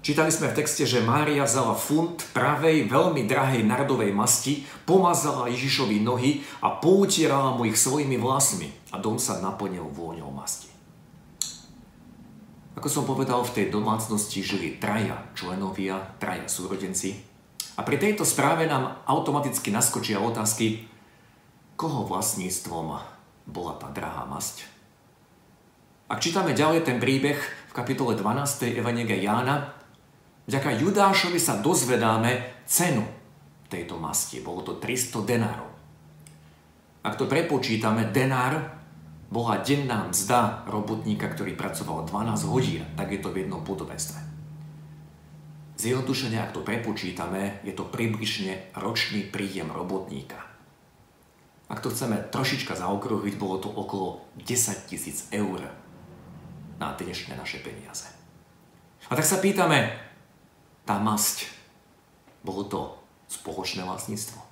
Čítali 0.00 0.32
sme 0.32 0.48
v 0.48 0.64
texte, 0.64 0.88
že 0.88 1.04
Mária 1.04 1.44
vzala 1.44 1.76
funt 1.76 2.24
pravej, 2.32 2.88
veľmi 2.88 3.28
drahej 3.28 3.68
nardovej 3.68 4.16
masti, 4.16 4.64
pomazala 4.88 5.52
Ježišovi 5.52 6.00
nohy 6.00 6.40
a 6.64 6.72
poutierala 6.80 7.52
mu 7.52 7.68
ich 7.68 7.76
svojimi 7.76 8.16
vlasmi 8.16 8.72
a 8.90 8.96
dom 8.96 9.20
sa 9.20 9.44
naplnil 9.44 9.84
vôňou 9.92 10.32
masti. 10.32 10.72
Ako 12.80 12.88
som 12.88 13.04
povedal, 13.04 13.44
v 13.44 13.52
tej 13.52 13.66
domácnosti 13.68 14.40
žili 14.40 14.80
traja 14.80 15.20
členovia, 15.36 16.16
traja 16.16 16.48
súrodenci. 16.48 17.20
A 17.76 17.84
pri 17.84 18.00
tejto 18.00 18.24
správe 18.24 18.64
nám 18.64 19.04
automaticky 19.04 19.68
naskočia 19.68 20.16
otázky, 20.16 20.88
koho 21.76 22.08
vlastníctvom 22.08 22.86
bola 23.44 23.72
tá 23.76 23.92
drahá 23.92 24.24
masť. 24.24 24.64
Ak 26.08 26.24
čítame 26.24 26.56
ďalej 26.56 26.88
ten 26.88 26.96
príbeh 26.96 27.36
v 27.68 27.72
kapitole 27.76 28.16
12. 28.16 28.80
Evangelia 28.80 29.20
Jána, 29.20 29.79
vďaka 30.50 30.82
Judášovi 30.82 31.38
sa 31.38 31.62
dozvedáme 31.62 32.66
cenu 32.66 33.06
tejto 33.70 34.02
masti. 34.02 34.42
Bolo 34.42 34.66
to 34.66 34.82
300 34.82 35.22
denárov. 35.22 35.70
Ak 37.06 37.14
to 37.14 37.30
prepočítame, 37.30 38.10
denár 38.10 38.82
bola 39.30 39.62
denná 39.62 40.10
mzda 40.10 40.66
robotníka, 40.66 41.30
ktorý 41.30 41.54
pracoval 41.54 42.02
12 42.10 42.50
hodín, 42.50 42.82
tak 42.98 43.14
je 43.14 43.22
to 43.22 43.30
v 43.30 43.46
jednom 43.46 43.62
podobenstve. 43.62 44.18
Zjednodušene, 45.78 46.36
ak 46.42 46.52
to 46.52 46.66
prepočítame, 46.66 47.62
je 47.62 47.72
to 47.72 47.86
približne 47.86 48.74
ročný 48.76 49.24
príjem 49.24 49.70
robotníka. 49.70 50.36
Ak 51.70 51.78
to 51.78 51.94
chceme 51.94 52.18
trošička 52.34 52.74
zaokruhiť, 52.74 53.38
bolo 53.38 53.62
to 53.62 53.70
okolo 53.70 54.26
10 54.42 54.90
tisíc 54.90 55.30
eur 55.30 55.70
na 56.82 56.90
dnešné 56.98 57.38
naše 57.38 57.62
peniaze. 57.62 58.10
A 59.08 59.16
tak 59.16 59.24
sa 59.24 59.38
pýtame, 59.38 60.09
tá 60.90 60.98
masť, 60.98 61.46
bolo 62.42 62.66
to 62.66 62.98
spoločné 63.30 63.86
vlastníctvo? 63.86 64.42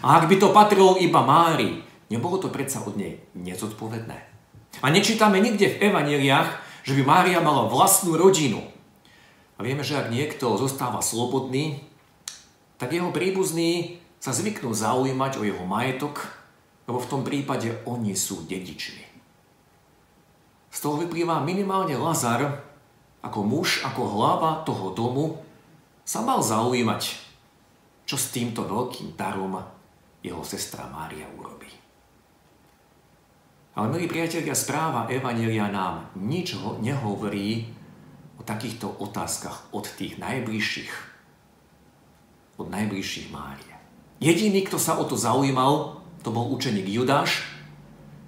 A 0.00 0.16
ak 0.16 0.32
by 0.32 0.40
to 0.40 0.56
patrilo 0.56 0.96
iba 0.96 1.20
Mári, 1.20 1.84
Nebolo 2.12 2.36
to 2.36 2.52
predsa 2.52 2.84
od 2.84 2.94
nej 3.00 3.18
nezodpovedné. 3.32 4.18
A 4.84 4.86
nečítame 4.92 5.40
nikde 5.40 5.66
v 5.72 5.90
evaneliách, 5.90 6.50
že 6.84 6.92
by 6.94 7.02
Mária 7.02 7.40
mala 7.40 7.66
vlastnú 7.66 8.14
rodinu. 8.14 8.60
A 9.56 9.66
vieme, 9.66 9.86
že 9.86 9.96
ak 9.96 10.12
niekto 10.12 10.54
zostáva 10.60 11.00
slobodný, 11.00 11.80
tak 12.76 12.92
jeho 12.92 13.08
príbuzní 13.14 14.02
sa 14.22 14.34
zvyknú 14.34 14.74
zaujímať 14.74 15.40
o 15.40 15.46
jeho 15.46 15.64
majetok, 15.64 16.26
lebo 16.84 17.00
v 17.00 17.10
tom 17.10 17.22
prípade 17.24 17.72
oni 17.88 18.12
sú 18.18 18.44
dedičmi. 18.44 19.04
Z 20.74 20.78
toho 20.82 21.00
vyplýva 21.00 21.40
minimálne 21.40 21.98
Lazar, 21.98 22.60
ako 23.24 23.40
muž, 23.40 23.80
ako 23.80 24.02
hlava 24.04 24.60
toho 24.68 24.92
domu, 24.92 25.40
sa 26.04 26.20
mal 26.20 26.44
zaujímať, 26.44 27.02
čo 28.04 28.20
s 28.20 28.28
týmto 28.28 28.68
veľkým 28.68 29.16
darom 29.16 29.56
jeho 30.20 30.44
sestra 30.44 30.84
Mária 30.92 31.24
urobí. 31.32 31.72
Ale 33.74 33.90
milí 33.90 34.06
priatelia, 34.06 34.54
správa 34.54 35.08
Evanelia 35.10 35.66
nám 35.72 36.12
nič 36.14 36.54
nehovorí 36.78 37.66
o 38.38 38.44
takýchto 38.44 38.86
otázkach 39.02 39.72
od 39.74 39.88
tých 39.88 40.20
najbližších. 40.20 40.92
Od 42.60 42.68
najbližších 42.70 43.34
Márie. 43.34 43.74
Jediný, 44.22 44.62
kto 44.62 44.78
sa 44.78 44.94
o 45.00 45.04
to 45.08 45.18
zaujímal, 45.18 46.04
to 46.22 46.30
bol 46.30 46.46
učeník 46.54 46.86
Judáš. 46.86 47.42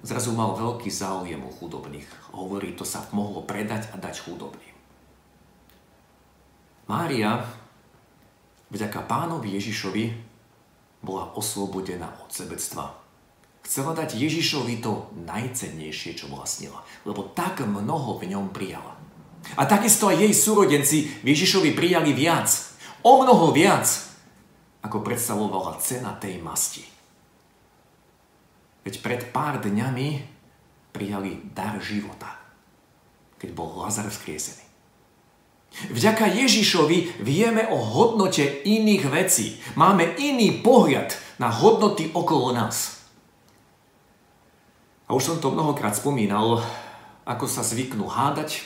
Zrazu 0.03 0.35
mal 0.35 0.53
veľký 0.53 0.91
záujem 0.91 1.39
o 1.39 1.49
chudobných. 1.49 2.05
Hovorí, 2.35 2.75
to 2.75 2.83
sa 2.83 3.07
mohlo 3.15 3.41
predať 3.41 3.89
a 3.93 3.97
dať 3.97 4.27
chudobným. 4.27 4.76
Mária, 6.87 7.43
vďaka 8.71 9.03
pánovi 9.03 9.59
Ježišovi, 9.59 10.05
bola 11.03 11.35
oslobodená 11.37 12.09
od 12.25 12.31
sebectva 12.33 13.07
Chcela 13.67 13.91
dať 13.91 14.15
Ježišovi 14.15 14.79
to 14.79 15.11
najcennejšie, 15.27 16.15
čo 16.15 16.31
vlastnila, 16.31 16.87
lebo 17.03 17.27
tak 17.35 17.59
mnoho 17.67 18.15
v 18.15 18.31
ňom 18.31 18.55
prijala. 18.55 18.95
A 19.59 19.67
takisto 19.67 20.07
aj 20.07 20.23
jej 20.23 20.31
súrodenci 20.31 21.11
v 21.19 21.35
Ježišovi 21.35 21.75
prijali 21.75 22.15
viac, 22.15 22.47
o 23.03 23.19
mnoho 23.19 23.51
viac, 23.51 23.83
ako 24.79 25.03
predstavovala 25.03 25.83
cena 25.83 26.15
tej 26.15 26.39
masti. 26.39 26.87
Veď 28.87 29.03
pred 29.03 29.21
pár 29.35 29.59
dňami 29.59 30.23
prijali 30.95 31.51
dar 31.51 31.83
života, 31.83 32.39
keď 33.35 33.51
bol 33.51 33.83
Lazar 33.83 34.07
vzkriesený. 34.07 34.66
Vďaka 35.93 36.25
Ježišovi 36.33 37.21
vieme 37.21 37.69
o 37.69 37.77
hodnote 37.77 38.65
iných 38.65 39.03
vecí. 39.13 39.61
Máme 39.77 40.17
iný 40.17 40.63
pohľad 40.65 41.13
na 41.37 41.53
hodnoty 41.53 42.09
okolo 42.11 42.49
nás. 42.55 43.05
A 45.07 45.13
už 45.15 45.23
som 45.23 45.37
to 45.39 45.53
mnohokrát 45.53 45.95
spomínal, 45.95 46.65
ako 47.23 47.45
sa 47.47 47.63
zvyknú 47.63 48.09
hádať 48.09 48.65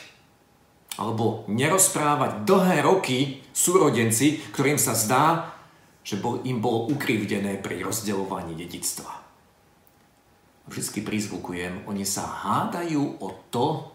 alebo 1.00 1.48
nerozprávať 1.48 2.43
dlhé 2.43 2.77
roky 2.84 3.20
súrodenci, 3.55 4.41
ktorým 4.51 4.75
sa 4.81 4.98
zdá, 4.98 5.55
že 6.01 6.17
im 6.46 6.58
bolo 6.60 6.89
ukrivdené 6.89 7.62
pri 7.62 7.86
rozdeľovaní 7.86 8.58
dedictva. 8.58 9.22
Vždy 10.65 11.01
prizvukujem, 11.03 11.86
oni 11.86 12.05
sa 12.05 12.25
hádajú 12.25 13.22
o 13.22 13.29
to, 13.53 13.91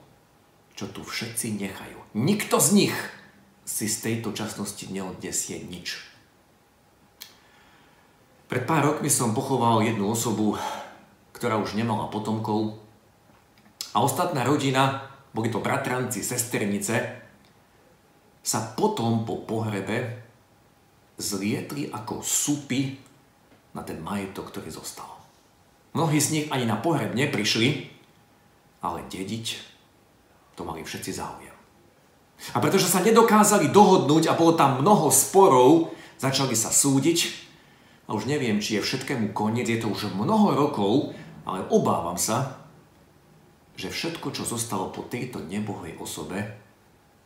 čo 0.77 0.87
tu 0.93 1.03
všetci 1.03 1.57
nechajú. 1.57 1.99
Nikto 2.17 2.57
z 2.57 2.69
nich 2.73 2.97
si 3.69 3.93
z 3.93 3.97
tejto 4.01 4.33
časnosti 4.33 4.89
neodnesie 4.89 5.61
nič. 5.69 6.01
Pred 8.49 8.65
pár 8.65 8.89
rokmi 8.89 9.13
som 9.13 9.37
pochoval 9.37 9.85
jednu 9.85 10.09
osobu, 10.09 10.57
ktorá 11.37 11.61
už 11.61 11.77
nemala 11.77 12.09
potomkov. 12.09 12.81
A 13.93 14.01
ostatná 14.01 14.49
rodina, 14.49 15.13
boli 15.37 15.53
to 15.53 15.61
bratranci, 15.61 16.25
sesternice, 16.25 17.21
sa 18.41 18.61
potom 18.73 19.29
po 19.29 19.45
pohrebe 19.45 20.25
zlietli 21.21 21.93
ako 21.93 22.25
supy 22.25 22.97
na 23.77 23.85
ten 23.85 24.01
majetok, 24.01 24.57
ktorý 24.57 24.73
zostal. 24.73 25.21
Mnohí 25.93 26.17
z 26.17 26.33
nich 26.33 26.47
ani 26.49 26.65
na 26.65 26.81
pohreb 26.81 27.13
neprišli, 27.13 27.93
ale 28.81 29.05
dediť 29.05 29.47
to 30.57 30.65
mali 30.65 30.81
všetci 30.81 31.13
záujem. 31.13 31.56
A 32.55 32.61
pretože 32.63 32.87
sa 32.87 33.03
nedokázali 33.03 33.73
dohodnúť 33.73 34.31
a 34.31 34.39
bolo 34.39 34.55
tam 34.55 34.81
mnoho 34.85 35.09
sporov, 35.11 35.97
začali 36.21 36.55
sa 36.55 36.71
súdiť 36.71 37.47
a 38.07 38.15
už 38.15 38.31
neviem, 38.31 38.63
či 38.63 38.79
je 38.79 38.87
všetkému 38.87 39.35
koniec, 39.35 39.67
je 39.67 39.83
to 39.83 39.91
už 39.91 40.15
mnoho 40.15 40.55
rokov, 40.55 41.17
ale 41.43 41.67
obávam 41.75 42.15
sa, 42.15 42.63
že 43.77 43.93
všetko, 43.93 44.33
čo 44.33 44.47
zostalo 44.47 44.89
po 44.95 45.05
tejto 45.05 45.43
nebohej 45.43 45.99
osobe, 45.99 46.39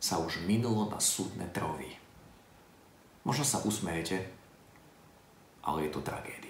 sa 0.01 0.17
už 0.17 0.41
minulo 0.49 0.89
na 0.89 0.97
súdne 0.97 1.45
trovy. 1.53 1.87
Možno 3.21 3.45
sa 3.45 3.61
usmejete, 3.61 4.25
ale 5.61 5.85
je 5.85 5.91
to 5.93 6.01
tragédia. 6.01 6.40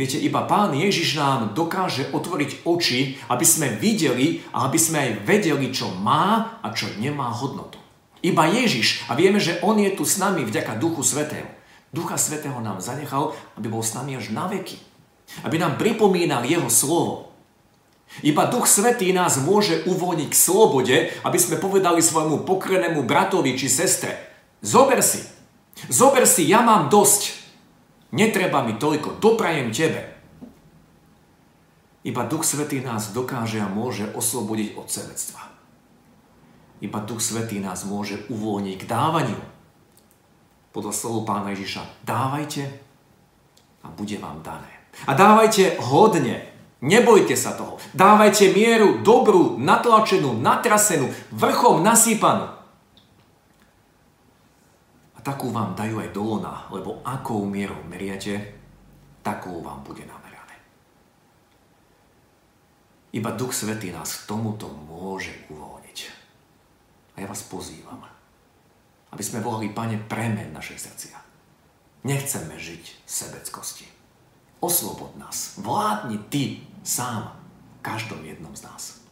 Viete, 0.00 0.16
iba 0.16 0.48
Pán 0.48 0.72
Ježiš 0.72 1.20
nám 1.20 1.52
dokáže 1.52 2.08
otvoriť 2.16 2.64
oči, 2.64 3.20
aby 3.28 3.44
sme 3.44 3.68
videli 3.76 4.40
a 4.48 4.64
aby 4.64 4.80
sme 4.80 4.96
aj 4.96 5.28
vedeli, 5.28 5.68
čo 5.68 5.92
má 5.92 6.56
a 6.64 6.72
čo 6.72 6.88
nemá 6.96 7.28
hodnotu. 7.28 7.76
Iba 8.24 8.48
Ježiš 8.48 9.04
a 9.08 9.12
vieme, 9.12 9.36
že 9.36 9.60
On 9.60 9.76
je 9.76 9.92
tu 9.92 10.08
s 10.08 10.16
nami 10.16 10.48
vďaka 10.48 10.80
Duchu 10.80 11.04
Svetému. 11.04 11.52
Ducha 11.92 12.16
Svetého 12.16 12.56
nám 12.64 12.80
zanechal, 12.80 13.36
aby 13.60 13.68
bol 13.68 13.84
s 13.84 13.92
nami 13.92 14.16
až 14.16 14.32
na 14.32 14.48
veky. 14.48 14.80
Aby 15.44 15.60
nám 15.60 15.76
pripomínal 15.76 16.48
Jeho 16.48 16.72
slovo. 16.72 17.36
Iba 18.24 18.48
Duch 18.48 18.72
Svetý 18.72 19.12
nás 19.12 19.36
môže 19.36 19.84
uvoľniť 19.84 20.28
k 20.32 20.40
slobode, 20.48 20.96
aby 21.28 21.36
sme 21.36 21.60
povedali 21.60 22.00
svojmu 22.00 22.48
pokrenému 22.48 23.04
bratovi 23.04 23.52
či 23.52 23.68
sestre. 23.68 24.16
Zober 24.64 25.04
si. 25.04 25.20
Zober 25.92 26.24
si, 26.24 26.48
ja 26.48 26.64
mám 26.64 26.88
dosť. 26.88 27.39
Netreba 28.10 28.66
mi 28.66 28.74
toľko, 28.74 29.22
doprajem 29.22 29.70
tebe. 29.70 30.18
Iba 32.02 32.24
Duch 32.26 32.42
Svetý 32.42 32.80
nás 32.80 33.12
dokáže 33.12 33.60
a 33.60 33.68
môže 33.68 34.08
oslobodiť 34.10 34.74
od 34.74 34.86
sebectva. 34.88 35.42
Iba 36.80 36.98
Duch 37.04 37.20
Svetý 37.20 37.60
nás 37.60 37.84
môže 37.84 38.24
uvoľniť 38.32 38.76
k 38.80 38.88
dávaniu. 38.88 39.40
Podľa 40.72 40.92
slovu 40.96 41.28
Pána 41.28 41.52
Ježiša, 41.52 42.06
dávajte 42.08 42.62
a 43.84 43.92
bude 43.92 44.16
vám 44.16 44.40
dané. 44.40 44.70
A 45.04 45.12
dávajte 45.12 45.76
hodne, 45.82 46.46
nebojte 46.80 47.36
sa 47.36 47.52
toho. 47.52 47.76
Dávajte 47.92 48.54
mieru 48.56 49.04
dobrú, 49.04 49.60
natlačenú, 49.60 50.34
natrasenú, 50.40 51.12
vrchom 51.30 51.84
nasýpanú. 51.84 52.59
A 55.20 55.24
takú 55.36 55.52
vám 55.52 55.76
dajú 55.76 56.00
aj 56.00 56.16
do 56.16 56.24
lona, 56.24 56.64
lebo 56.72 57.04
akou 57.04 57.44
mierou 57.44 57.76
meriate, 57.84 58.56
takou 59.20 59.60
vám 59.60 59.84
bude 59.84 60.00
namerané. 60.08 60.56
Iba 63.12 63.36
Duch 63.36 63.52
Svetý 63.52 63.92
nás 63.92 64.24
k 64.24 64.32
tomuto 64.32 64.72
môže 64.72 65.36
uvoľniť. 65.52 65.98
A 67.20 67.20
ja 67.20 67.28
vás 67.28 67.44
pozývam, 67.44 68.00
aby 69.12 69.20
sme 69.20 69.44
volali, 69.44 69.68
Pane, 69.68 70.00
premen 70.08 70.56
naše 70.56 70.80
srdcia. 70.80 71.20
Nechceme 72.08 72.56
žiť 72.56 73.04
v 73.04 73.10
sebeckosti. 73.12 73.84
Oslobod 74.64 75.20
nás. 75.20 75.60
Vládni 75.60 76.16
Ty 76.32 76.64
sám 76.80 77.36
každom 77.84 78.24
jednom 78.24 78.56
z 78.56 78.64
nás. 78.64 79.04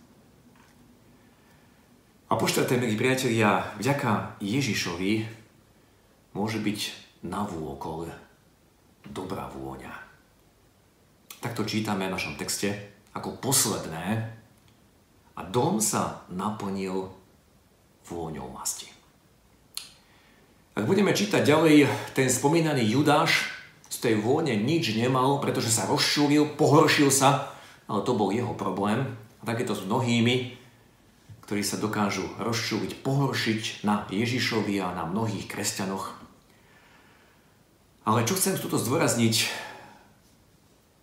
A 2.32 2.36
po 2.36 2.48
milí 2.48 2.96
priatelia, 2.96 3.76
vďaka 3.76 4.40
Ježišovi 4.40 5.37
môže 6.38 6.62
byť 6.62 6.80
na 7.26 7.42
vôkol 7.42 8.06
dobrá 9.02 9.50
vôňa. 9.50 9.90
Takto 11.42 11.66
čítame 11.66 12.06
v 12.06 12.14
našom 12.14 12.38
texte 12.38 12.94
ako 13.10 13.42
posledné 13.42 14.30
a 15.34 15.40
dom 15.42 15.82
sa 15.82 16.22
naplnil 16.30 17.10
vôňou 18.06 18.46
masti. 18.54 18.86
Ak 20.78 20.86
budeme 20.86 21.10
čítať 21.10 21.42
ďalej, 21.42 21.90
ten 22.14 22.30
spomínaný 22.30 22.86
Judáš 22.86 23.50
z 23.90 23.98
tej 23.98 24.14
vône 24.22 24.54
nič 24.54 24.94
nemal, 24.94 25.42
pretože 25.42 25.74
sa 25.74 25.90
rozšúril, 25.90 26.54
pohoršil 26.54 27.10
sa, 27.10 27.50
ale 27.90 28.06
to 28.06 28.14
bol 28.14 28.30
jeho 28.30 28.54
problém. 28.54 29.18
A 29.38 29.42
tak 29.42 29.58
je 29.62 29.66
to 29.66 29.74
s 29.74 29.86
mnohými, 29.86 30.54
ktorí 31.46 31.62
sa 31.66 31.82
dokážu 31.82 32.26
rozšúriť, 32.38 33.02
pohoršiť 33.02 33.82
na 33.82 34.06
Ježišovi 34.10 34.78
a 34.82 34.94
na 34.94 35.06
mnohých 35.06 35.50
kresťanoch. 35.50 36.17
Ale 38.08 38.24
čo 38.24 38.40
chcem 38.40 38.56
tuto 38.56 38.80
zdôrazniť, 38.80 39.34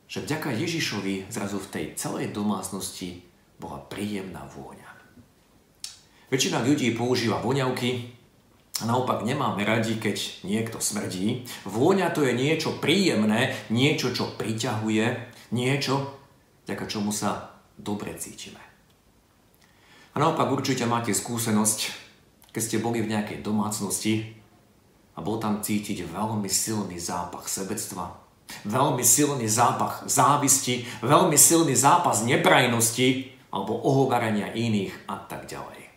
že 0.09 0.25
vďaka 0.25 0.57
Ježišovi 0.57 1.29
zrazu 1.29 1.61
v 1.61 1.69
tej 1.69 1.85
celej 2.01 2.33
domácnosti 2.33 3.21
bola 3.61 3.77
príjemná 3.77 4.49
vôňa. 4.49 4.89
Väčšina 6.33 6.65
ľudí 6.65 6.89
používa 6.97 7.37
voňavky 7.45 8.09
a 8.81 8.89
naopak 8.89 9.21
nemáme 9.21 9.61
radi, 9.61 10.01
keď 10.01 10.17
niekto 10.49 10.81
smrdí. 10.81 11.45
Vôňa 11.69 12.09
to 12.09 12.25
je 12.25 12.33
niečo 12.33 12.81
príjemné, 12.81 13.53
niečo, 13.69 14.09
čo 14.09 14.33
priťahuje, 14.33 15.05
niečo, 15.53 16.09
vďaka 16.65 16.89
čomu 16.89 17.13
sa 17.13 17.53
dobre 17.77 18.17
cítime. 18.17 18.65
A 20.11 20.15
naopak 20.17 20.49
určite 20.49 20.89
máte 20.89 21.13
skúsenosť, 21.13 21.79
keď 22.49 22.61
ste 22.65 22.81
boli 22.81 23.05
v 23.05 23.13
nejakej 23.13 23.45
domácnosti 23.45 24.41
a 25.15 25.19
bol 25.23 25.39
tam 25.39 25.63
cítiť 25.63 26.03
veľmi 26.11 26.51
silný 26.51 26.99
zápach 26.99 27.47
sebectva, 27.47 28.19
veľmi 28.67 29.01
silný 29.01 29.47
zápach 29.47 30.03
závisti, 30.05 30.83
veľmi 31.01 31.39
silný 31.39 31.73
zápas 31.73 32.21
neprajnosti 32.27 33.31
alebo 33.49 33.79
ohovarania 33.79 34.51
iných 34.51 35.07
a 35.07 35.15
tak 35.23 35.47
ďalej. 35.47 35.87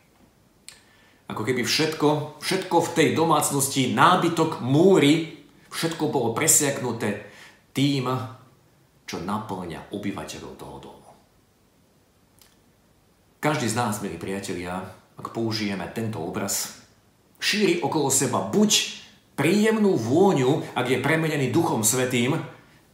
Ako 1.28 1.42
keby 1.44 1.60
všetko, 1.66 2.40
všetko 2.40 2.76
v 2.80 2.92
tej 2.94 3.08
domácnosti, 3.12 3.92
nábytok, 3.92 4.64
múry, 4.64 5.44
všetko 5.68 6.08
bolo 6.08 6.32
presiaknuté 6.32 7.28
tým, 7.76 8.08
čo 9.04 9.20
naplňa 9.20 9.92
obyvateľov 9.92 10.52
toho 10.56 10.76
domu. 10.80 11.08
Každý 13.38 13.68
z 13.68 13.76
nás, 13.76 14.00
milí 14.00 14.16
priatelia, 14.16 14.82
ak 15.20 15.30
použijeme 15.30 15.84
tento 15.92 16.18
obraz, 16.18 16.80
šíri 17.38 17.84
okolo 17.84 18.08
seba 18.10 18.42
buď 18.42 18.70
príjemnú 19.38 19.94
vôňu, 19.94 20.66
ak 20.74 20.90
je 20.90 20.98
premenený 20.98 21.54
Duchom 21.54 21.86
Svetým, 21.86 22.34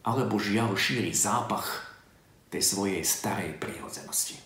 alebo 0.05 0.37
žiaľ 0.37 0.77
šíri 0.77 1.17
zápach 1.17 1.97
tej 2.53 2.61
svojej 2.61 3.01
starej 3.01 3.57
prírodzenosti. 3.57 4.37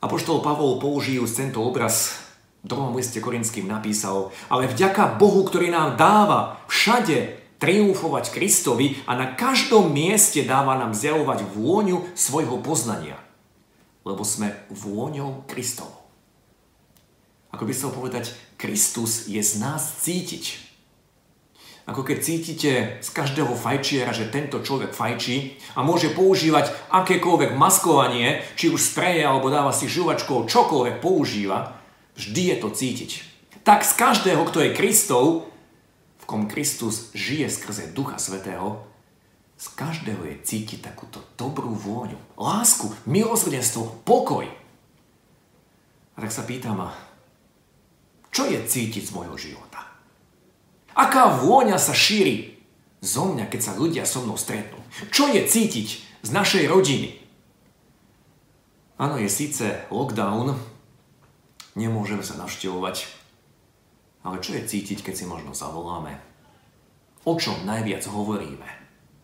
Apoštol 0.00 0.40
Pavol 0.40 0.80
použijúc 0.80 1.36
tento 1.36 1.60
obraz 1.60 2.16
v 2.64 2.72
druhom 2.72 2.96
liste 2.96 3.20
Korinským 3.20 3.68
napísal, 3.68 4.32
ale 4.48 4.64
vďaka 4.64 5.20
Bohu, 5.20 5.44
ktorý 5.44 5.68
nám 5.68 6.00
dáva 6.00 6.64
všade 6.72 7.36
triumfovať 7.60 8.32
Kristovi 8.32 9.04
a 9.04 9.12
na 9.12 9.36
každom 9.36 9.92
mieste 9.92 10.40
dáva 10.48 10.80
nám 10.80 10.96
zjavovať 10.96 11.44
vôňu 11.52 12.08
svojho 12.16 12.56
poznania. 12.64 13.20
Lebo 14.08 14.24
sme 14.24 14.56
vôňou 14.72 15.44
Kristovou. 15.44 16.00
Ako 17.52 17.68
by 17.68 17.72
chcel 17.76 17.92
povedať, 17.92 18.32
Kristus 18.60 19.24
je 19.24 19.40
z 19.40 19.56
nás 19.56 20.04
cítiť. 20.04 20.60
Ako 21.88 22.04
keď 22.04 22.18
cítite 22.20 22.72
z 23.00 23.08
každého 23.08 23.56
fajčiera, 23.56 24.12
že 24.12 24.28
tento 24.28 24.60
človek 24.60 24.92
fajčí 24.92 25.56
a 25.74 25.80
môže 25.80 26.12
používať 26.12 26.70
akékoľvek 26.92 27.56
maskovanie, 27.56 28.44
či 28.54 28.68
už 28.68 28.78
spreje 28.78 29.24
alebo 29.24 29.48
dáva 29.48 29.72
si 29.72 29.88
žuvačkou, 29.88 30.44
čokoľvek 30.44 31.00
používa, 31.00 31.80
vždy 32.14 32.42
je 32.52 32.56
to 32.60 32.68
cítiť. 32.68 33.10
Tak 33.64 33.82
z 33.82 33.92
každého, 33.96 34.44
kto 34.44 34.60
je 34.60 34.76
Kristov, 34.76 35.50
v 36.20 36.24
kom 36.28 36.46
Kristus 36.46 37.10
žije 37.16 37.48
skrze 37.48 37.90
Ducha 37.90 38.20
Svetého, 38.20 38.86
z 39.56 39.66
každého 39.72 40.20
je 40.30 40.36
cítiť 40.46 40.84
takúto 40.84 41.24
dobrú 41.34 41.72
vôňu, 41.74 42.16
lásku, 42.38 42.92
milosrdenstvo, 43.08 44.04
pokoj. 44.04 44.46
A 46.14 46.18
tak 46.22 46.32
sa 46.32 46.46
pýtam, 46.46 47.09
čo 48.30 48.46
je 48.46 48.62
cítiť 48.62 49.10
z 49.10 49.14
môjho 49.14 49.34
života? 49.34 49.82
Aká 50.94 51.30
vôňa 51.42 51.78
sa 51.78 51.94
šíri 51.94 52.58
zo 53.02 53.30
mňa, 53.30 53.50
keď 53.50 53.60
sa 53.60 53.72
ľudia 53.78 54.06
so 54.06 54.22
mnou 54.22 54.38
stretnú? 54.38 54.78
Čo 55.10 55.30
je 55.30 55.42
cítiť 55.46 55.88
z 56.22 56.30
našej 56.30 56.66
rodiny? 56.70 57.18
Áno, 59.00 59.16
je 59.16 59.32
síce 59.32 59.88
lockdown, 59.88 60.54
nemôžeme 61.72 62.20
sa 62.20 62.36
navštevovať, 62.36 63.08
ale 64.20 64.36
čo 64.44 64.52
je 64.52 64.68
cítiť, 64.68 65.00
keď 65.00 65.14
si 65.16 65.24
možno 65.24 65.56
zavoláme? 65.56 66.20
O 67.24 67.36
čom 67.40 67.64
najviac 67.64 68.04
hovoríme? 68.04 68.68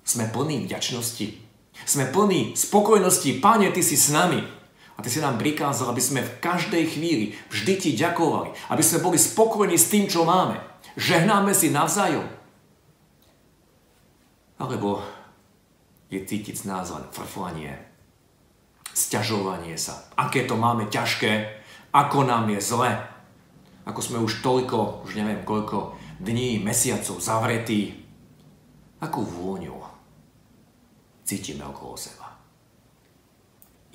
Sme 0.06 0.32
plní 0.32 0.64
vďačnosti? 0.64 1.36
Sme 1.84 2.08
plní 2.08 2.56
spokojnosti? 2.56 3.36
Pane, 3.36 3.68
Ty 3.68 3.82
si 3.84 4.00
s 4.00 4.08
nami. 4.08 4.40
A 4.96 5.04
Ty 5.04 5.08
si 5.12 5.20
nám 5.20 5.36
prikázal, 5.36 5.92
aby 5.92 6.00
sme 6.00 6.24
v 6.24 6.36
každej 6.40 6.84
chvíli 6.96 7.36
vždy 7.52 7.72
Ti 7.76 7.90
ďakovali. 8.00 8.72
Aby 8.72 8.82
sme 8.82 9.04
boli 9.04 9.20
spokojní 9.20 9.76
s 9.76 9.92
tým, 9.92 10.08
čo 10.08 10.24
máme. 10.24 10.56
Žehnáme 10.96 11.52
si 11.52 11.68
navzájom. 11.68 12.24
Alebo 14.56 15.04
je 16.08 16.24
cítiť 16.24 16.64
z 16.64 16.64
nás 16.64 16.88
len 16.88 17.04
frflanie, 17.12 17.76
sťažovanie 18.96 19.76
sa. 19.76 20.08
Aké 20.16 20.48
to 20.48 20.56
máme 20.56 20.88
ťažké, 20.88 21.60
ako 21.92 22.24
nám 22.24 22.48
je 22.48 22.60
zle. 22.64 22.92
Ako 23.86 24.00
sme 24.02 24.18
už 24.24 24.40
toľko, 24.42 25.04
už 25.04 25.20
neviem 25.20 25.44
koľko 25.44 25.94
dní, 26.18 26.58
mesiacov 26.58 27.20
zavretí. 27.20 28.02
Akú 28.98 29.22
vôňu 29.22 29.76
cítime 31.26 31.66
okolo 31.66 31.98
seba. 31.98 32.25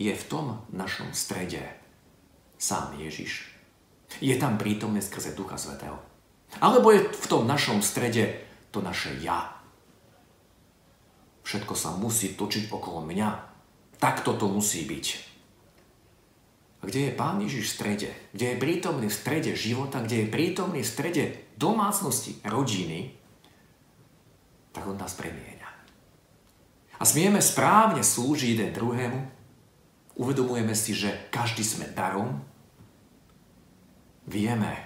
Je 0.01 0.17
v 0.17 0.23
tom 0.25 0.65
našom 0.73 1.13
strede 1.13 1.61
sám 2.57 2.97
Ježiš. 2.97 3.53
Je 4.17 4.33
tam 4.41 4.57
prítomný 4.57 5.05
skrze 5.05 5.37
Ducha 5.37 5.61
Svetého. 5.61 6.01
Alebo 6.57 6.89
je 6.89 7.05
v 7.05 7.25
tom 7.29 7.45
našom 7.45 7.85
strede 7.85 8.41
to 8.73 8.81
naše 8.81 9.13
ja, 9.21 9.61
Všetko 11.41 11.73
sa 11.73 11.97
musí 11.97 12.37
točiť 12.37 12.69
okolo 12.69 13.01
mňa. 13.03 13.29
Takto 13.97 14.37
to 14.37 14.49
musí 14.49 14.85
byť. 14.85 15.05
A 16.81 16.89
kde 16.89 17.11
je 17.11 17.17
Pán 17.17 17.37
Ježiš 17.43 17.69
v 17.69 17.75
strede, 17.75 18.09
kde 18.33 18.45
je 18.55 18.61
prítomný 18.61 19.07
v 19.11 19.19
strede 19.19 19.51
života, 19.53 20.01
kde 20.01 20.25
je 20.25 20.33
prítomný 20.33 20.81
v 20.81 20.89
strede 20.89 21.23
domácnosti, 21.53 22.41
rodiny, 22.41 23.13
tak 24.73 24.87
on 24.89 24.97
nás 24.97 25.13
premieňa. 25.13 25.69
A 26.97 27.03
smieme 27.05 27.43
správne 27.43 28.01
slúžiť 28.01 28.57
jeden 28.57 28.71
druhému, 28.73 29.19
uvedomujeme 30.21 30.77
si, 30.77 30.93
že 30.93 31.33
každý 31.33 31.65
sme 31.65 31.89
darom, 31.89 32.37
vieme, 34.29 34.77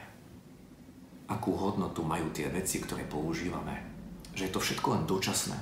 akú 1.28 1.52
hodnotu 1.60 2.00
majú 2.08 2.32
tie 2.32 2.48
veci, 2.48 2.80
ktoré 2.80 3.04
používame, 3.04 3.84
že 4.32 4.48
je 4.48 4.54
to 4.56 4.63
všetko 4.63 4.88
len 4.95 5.04
dočasné, 5.04 5.58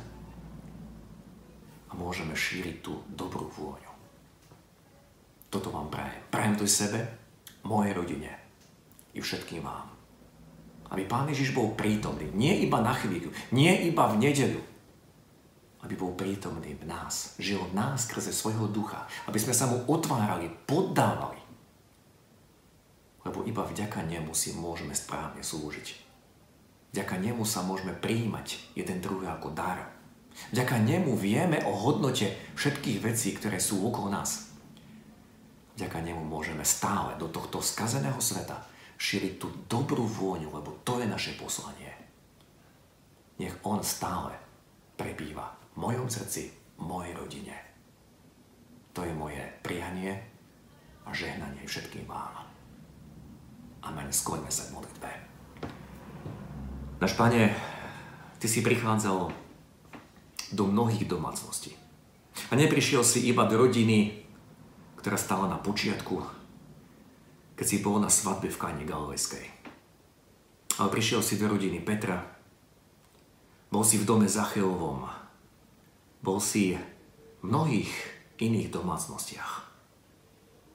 a 1.90 1.98
môžeme 1.98 2.34
šíriť 2.34 2.82
tú 2.82 3.06
dobrú 3.14 3.46
vôňu. 3.54 3.94
Toto 5.54 5.70
vám 5.70 5.94
prajem. 5.94 6.22
Prajem 6.34 6.58
to 6.58 6.66
sebe, 6.66 7.06
mojej 7.62 7.94
rodine 7.94 8.34
i 9.14 9.22
všetkým 9.22 9.62
vám. 9.62 9.94
Aby 10.90 11.06
Pán 11.06 11.30
Ježiš 11.30 11.54
bol 11.54 11.78
prítomný, 11.78 12.34
nie 12.34 12.66
iba 12.66 12.82
na 12.82 12.98
chvíľu, 12.98 13.30
nie 13.54 13.86
iba 13.86 14.10
v 14.10 14.26
nedeľu, 14.26 14.62
aby 15.84 16.00
bol 16.00 16.16
prítomný 16.16 16.80
v 16.80 16.88
nás, 16.88 17.36
žil 17.36 17.60
v 17.60 17.76
nás 17.76 18.08
skrze 18.08 18.32
svojho 18.32 18.72
ducha, 18.72 19.04
aby 19.28 19.36
sme 19.36 19.52
sa 19.52 19.68
mu 19.68 19.84
otvárali, 19.84 20.48
poddávali. 20.64 21.44
Lebo 23.28 23.44
iba 23.44 23.68
vďaka 23.68 24.04
nemu 24.08 24.32
si 24.32 24.56
môžeme 24.56 24.96
správne 24.96 25.44
slúžiť. 25.44 25.88
Vďaka 26.96 27.16
nemu 27.20 27.44
sa 27.44 27.68
môžeme 27.68 27.92
príjmať 27.92 28.76
jeden 28.80 29.04
druhý 29.04 29.28
ako 29.28 29.52
dar. 29.52 29.92
Vďaka 30.56 30.80
nemu 30.80 31.14
vieme 31.20 31.60
o 31.68 31.72
hodnote 31.76 32.32
všetkých 32.56 33.00
vecí, 33.04 33.36
ktoré 33.36 33.60
sú 33.60 33.84
okolo 33.84 34.08
nás. 34.08 34.52
Vďaka 35.76 36.00
nemu 36.00 36.24
môžeme 36.24 36.64
stále 36.64 37.18
do 37.20 37.28
tohto 37.28 37.60
skazeného 37.60 38.22
sveta 38.24 38.62
šíriť 38.96 39.34
tú 39.42 39.52
dobrú 39.68 40.06
vôňu, 40.06 40.54
lebo 40.54 40.80
to 40.86 41.02
je 41.04 41.08
naše 41.10 41.34
poslanie. 41.36 41.92
Nech 43.42 43.58
on 43.66 43.82
stále 43.82 44.38
prebýva 44.94 45.63
mojom 45.76 46.10
srdci, 46.10 46.52
mojej 46.78 47.14
rodine. 47.14 47.56
To 48.94 49.02
je 49.02 49.14
moje 49.14 49.42
prianie 49.66 50.22
a 51.06 51.10
žehnanie 51.14 51.66
všetkým 51.66 52.06
vám. 52.06 52.46
Amen. 53.84 54.08
Skloňme 54.14 54.48
sa 54.48 54.70
k 54.70 54.74
modlitbe. 54.78 55.10
Naš 57.02 57.14
Pane, 57.20 57.52
Ty 58.40 58.48
si 58.52 58.60
prichádzal 58.60 59.32
do 60.52 60.64
mnohých 60.68 61.08
domácností. 61.08 61.74
A 62.52 62.60
neprišiel 62.60 63.00
si 63.04 63.24
iba 63.32 63.48
do 63.48 63.56
rodiny, 63.56 64.24
ktorá 65.00 65.16
stala 65.16 65.48
na 65.48 65.56
počiatku, 65.56 66.20
keď 67.56 67.66
si 67.66 67.80
bol 67.80 68.04
na 68.04 68.12
svadbe 68.12 68.52
v 68.52 68.60
Káne 68.60 68.84
Galilejskej. 68.84 69.46
Ale 70.76 70.90
prišiel 70.92 71.24
si 71.24 71.40
do 71.40 71.48
rodiny 71.48 71.80
Petra, 71.80 72.20
bol 73.72 73.88
si 73.88 73.96
v 73.96 74.06
dome 74.06 74.28
Zacheovom, 74.28 75.23
bol 76.24 76.40
si 76.40 76.74
v 76.74 77.44
mnohých 77.44 77.92
iných 78.40 78.72
domácnostiach. 78.72 79.54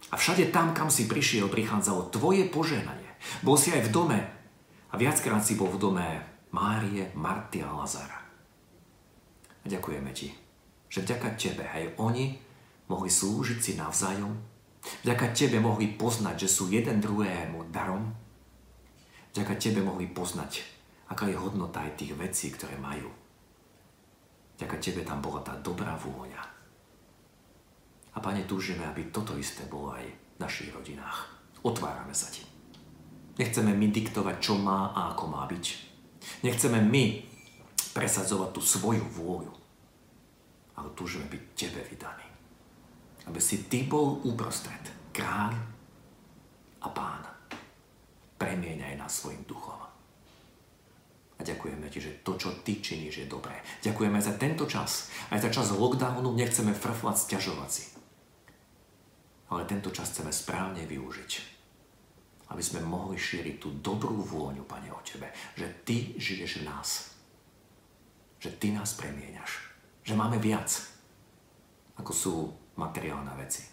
A 0.09 0.15
všade 0.17 0.53
tam, 0.53 0.77
kam 0.77 0.93
si 0.93 1.09
prišiel, 1.09 1.49
prichádzalo 1.49 2.13
tvoje 2.13 2.45
požehnanie. 2.49 3.09
Bol 3.41 3.57
si 3.57 3.73
aj 3.73 3.89
v 3.89 3.93
dome 3.93 4.21
a 4.89 4.95
viackrát 4.97 5.41
si 5.41 5.57
bol 5.57 5.69
v 5.73 5.81
dome 5.81 6.07
Márie, 6.53 7.13
Marty 7.13 7.61
a 7.61 7.73
Lazara. 7.73 8.21
A 9.61 9.67
ďakujeme 9.69 10.13
ti, 10.17 10.33
že 10.89 11.05
vďaka 11.05 11.37
tebe 11.37 11.65
aj 11.69 12.01
oni 12.01 12.41
mohli 12.89 13.13
slúžiť 13.13 13.59
si 13.61 13.73
navzájom, 13.77 14.33
vďaka 15.05 15.37
tebe 15.37 15.61
mohli 15.61 15.93
poznať, 15.93 16.49
že 16.49 16.49
sú 16.49 16.73
jeden 16.73 17.05
druhému 17.05 17.69
darom, 17.69 18.09
vďaka 19.37 19.61
tebe 19.61 19.85
mohli 19.85 20.09
poznať, 20.09 20.65
aká 21.13 21.29
je 21.29 21.37
hodnota 21.37 21.85
aj 21.85 22.01
tých 22.01 22.17
vecí, 22.17 22.49
ktoré 22.49 22.81
majú. 22.81 23.13
Vďaka 24.59 24.77
tebe 24.83 25.07
tam 25.07 25.23
bola 25.23 25.39
tá 25.47 25.55
dobrá 25.63 25.95
vôňa. 25.95 26.43
A 28.13 28.19
Pane, 28.19 28.43
túžime, 28.43 28.83
aby 28.83 29.15
toto 29.15 29.39
isté 29.39 29.63
bolo 29.71 29.95
aj 29.95 30.03
v 30.03 30.37
našich 30.43 30.75
rodinách. 30.75 31.31
Otvárame 31.63 32.11
sa 32.11 32.27
ti. 32.27 32.43
Nechceme 33.39 33.71
my 33.71 33.87
diktovať, 33.95 34.37
čo 34.43 34.59
má 34.59 34.91
a 34.91 35.15
ako 35.15 35.25
má 35.31 35.47
byť. 35.47 35.67
Nechceme 36.43 36.83
my 36.83 37.23
presadzovať 37.95 38.51
tú 38.51 38.59
svoju 38.59 39.07
vôľu, 39.15 39.55
ale 40.75 40.89
túžime 40.99 41.31
byť 41.31 41.43
Tebe 41.55 41.83
vydaný. 41.87 42.27
Aby 43.31 43.39
si 43.39 43.71
Ty 43.71 43.87
bol 43.87 44.19
uprostred, 44.27 45.15
kráľ 45.15 45.55
a 46.83 46.89
pán. 46.91 47.23
Premieňaj 48.39 48.99
nás 48.99 49.23
svojim 49.23 49.47
duchom. 49.47 49.78
A 51.39 51.47
ďakujeme 51.47 51.87
Ti, 51.87 51.99
že 52.03 52.19
to, 52.27 52.35
čo 52.35 52.51
Ty 52.67 52.83
činíš, 52.83 53.23
je 53.23 53.31
dobré. 53.31 53.55
Ďakujeme 53.87 54.19
za 54.19 54.35
tento 54.35 54.67
čas. 54.67 55.09
Aj 55.31 55.39
za 55.39 55.51
čas 55.55 55.71
lockdownu 55.71 56.35
nechceme 56.35 56.75
frflať, 56.75 57.17
stiažovať 57.31 57.71
si. 57.71 57.85
Ale 59.49 59.65
tento 59.65 59.95
čas 59.95 60.11
chceme 60.15 60.35
správne 60.35 60.85
využiť 60.87 61.61
aby 62.49 62.65
sme 62.65 62.81
mohli 62.81 63.21
šíriť 63.21 63.61
tú 63.61 63.77
dobrú 63.85 64.25
vôňu, 64.25 64.65
Pane, 64.65 64.89
o 64.89 65.05
Tebe, 65.05 65.29
že 65.53 65.69
Ty 65.85 66.17
žiješ 66.17 66.65
v 66.65 66.73
nás 66.73 67.19
že 68.39 68.51
ty 68.55 68.71
nás 68.71 68.95
premieňaš. 68.95 69.51
Že 70.07 70.15
máme 70.15 70.39
viac, 70.39 70.71
ako 71.99 72.13
sú 72.15 72.35
materiálne 72.79 73.35
veci. 73.35 73.67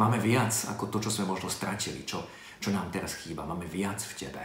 Máme 0.00 0.16
viac 0.16 0.52
ako 0.72 0.88
to, 0.88 0.98
čo 1.04 1.10
sme 1.12 1.30
možno 1.30 1.52
stratili, 1.52 2.02
čo, 2.08 2.24
čo 2.58 2.72
nám 2.72 2.88
teraz 2.88 3.20
chýba. 3.20 3.44
Máme 3.44 3.68
viac 3.68 4.00
v 4.00 4.16
tebe. 4.16 4.44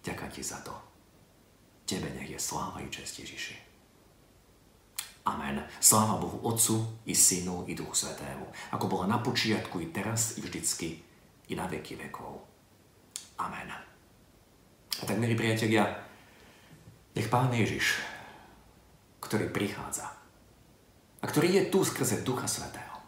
Ďakujem 0.00 0.32
ti 0.32 0.42
za 0.42 0.58
to. 0.64 0.72
Tebe 1.90 2.06
nech 2.14 2.30
je 2.30 2.38
sláva 2.38 2.78
i 2.78 2.86
čest 2.86 3.18
Ježiši. 3.18 3.58
Amen. 5.26 5.58
Sláva 5.82 6.22
Bohu 6.22 6.38
Otcu 6.46 7.02
i 7.10 7.14
Synu 7.18 7.66
i 7.66 7.74
Duchu 7.74 7.98
Svetému. 7.98 8.46
Ako 8.70 8.86
bola 8.86 9.10
na 9.10 9.18
počiatku 9.18 9.82
i 9.82 9.90
teraz 9.90 10.38
i 10.38 10.46
vždycky 10.46 11.02
i 11.50 11.58
na 11.58 11.66
veky 11.66 11.98
vekov. 11.98 12.46
Amen. 13.42 13.74
A 15.00 15.02
tak, 15.02 15.18
milí 15.18 15.34
priatelia, 15.34 15.98
nech 17.18 17.26
Pán 17.26 17.50
Ježiš 17.50 17.98
ktorý 19.30 19.46
prichádza 19.54 20.10
a 21.20 21.24
ktorý 21.28 21.62
je 21.62 21.62
tu 21.70 21.86
skrze 21.86 22.26
Ducha 22.26 22.50
Svetého, 22.50 22.98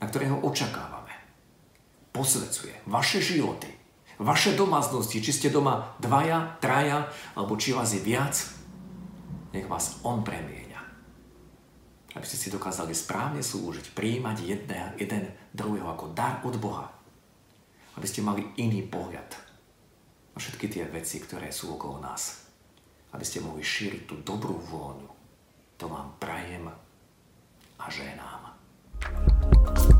na 0.00 0.08
ktorého 0.08 0.40
očakávame, 0.40 1.12
posvedcuje 2.16 2.88
vaše 2.88 3.20
životy, 3.20 3.68
vaše 4.20 4.52
domácnosti, 4.52 5.24
či 5.24 5.32
ste 5.32 5.48
doma 5.48 5.96
dvaja, 5.98 6.60
traja, 6.60 7.08
alebo 7.34 7.56
či 7.56 7.72
vás 7.72 7.96
je 7.96 8.04
viac, 8.04 8.36
nech 9.56 9.66
vás 9.66 9.98
On 10.06 10.20
premieňa. 10.20 10.80
Aby 12.14 12.26
ste 12.26 12.38
si 12.38 12.52
dokázali 12.52 12.92
správne 12.92 13.40
slúžiť, 13.40 13.96
prijímať 13.96 14.36
jedné, 14.44 14.94
jeden 15.00 15.32
druhého 15.56 15.88
ako 15.90 16.12
dar 16.12 16.44
od 16.44 16.54
Boha. 16.60 16.92
Aby 17.98 18.06
ste 18.06 18.22
mali 18.22 18.44
iný 18.60 18.86
pohľad 18.86 19.30
na 20.30 20.38
všetky 20.38 20.70
tie 20.70 20.84
veci, 20.86 21.18
ktoré 21.18 21.50
sú 21.50 21.74
okolo 21.74 21.98
nás 21.98 22.50
aby 23.12 23.24
ste 23.26 23.42
mohli 23.42 23.62
šíriť 23.62 24.02
tú 24.06 24.14
dobrú 24.22 24.58
vôňu. 24.70 25.10
To 25.82 25.84
vám 25.90 26.14
prajem 26.22 26.70
a 27.80 27.84
ženám. 27.90 28.42
Amen. 29.00 29.99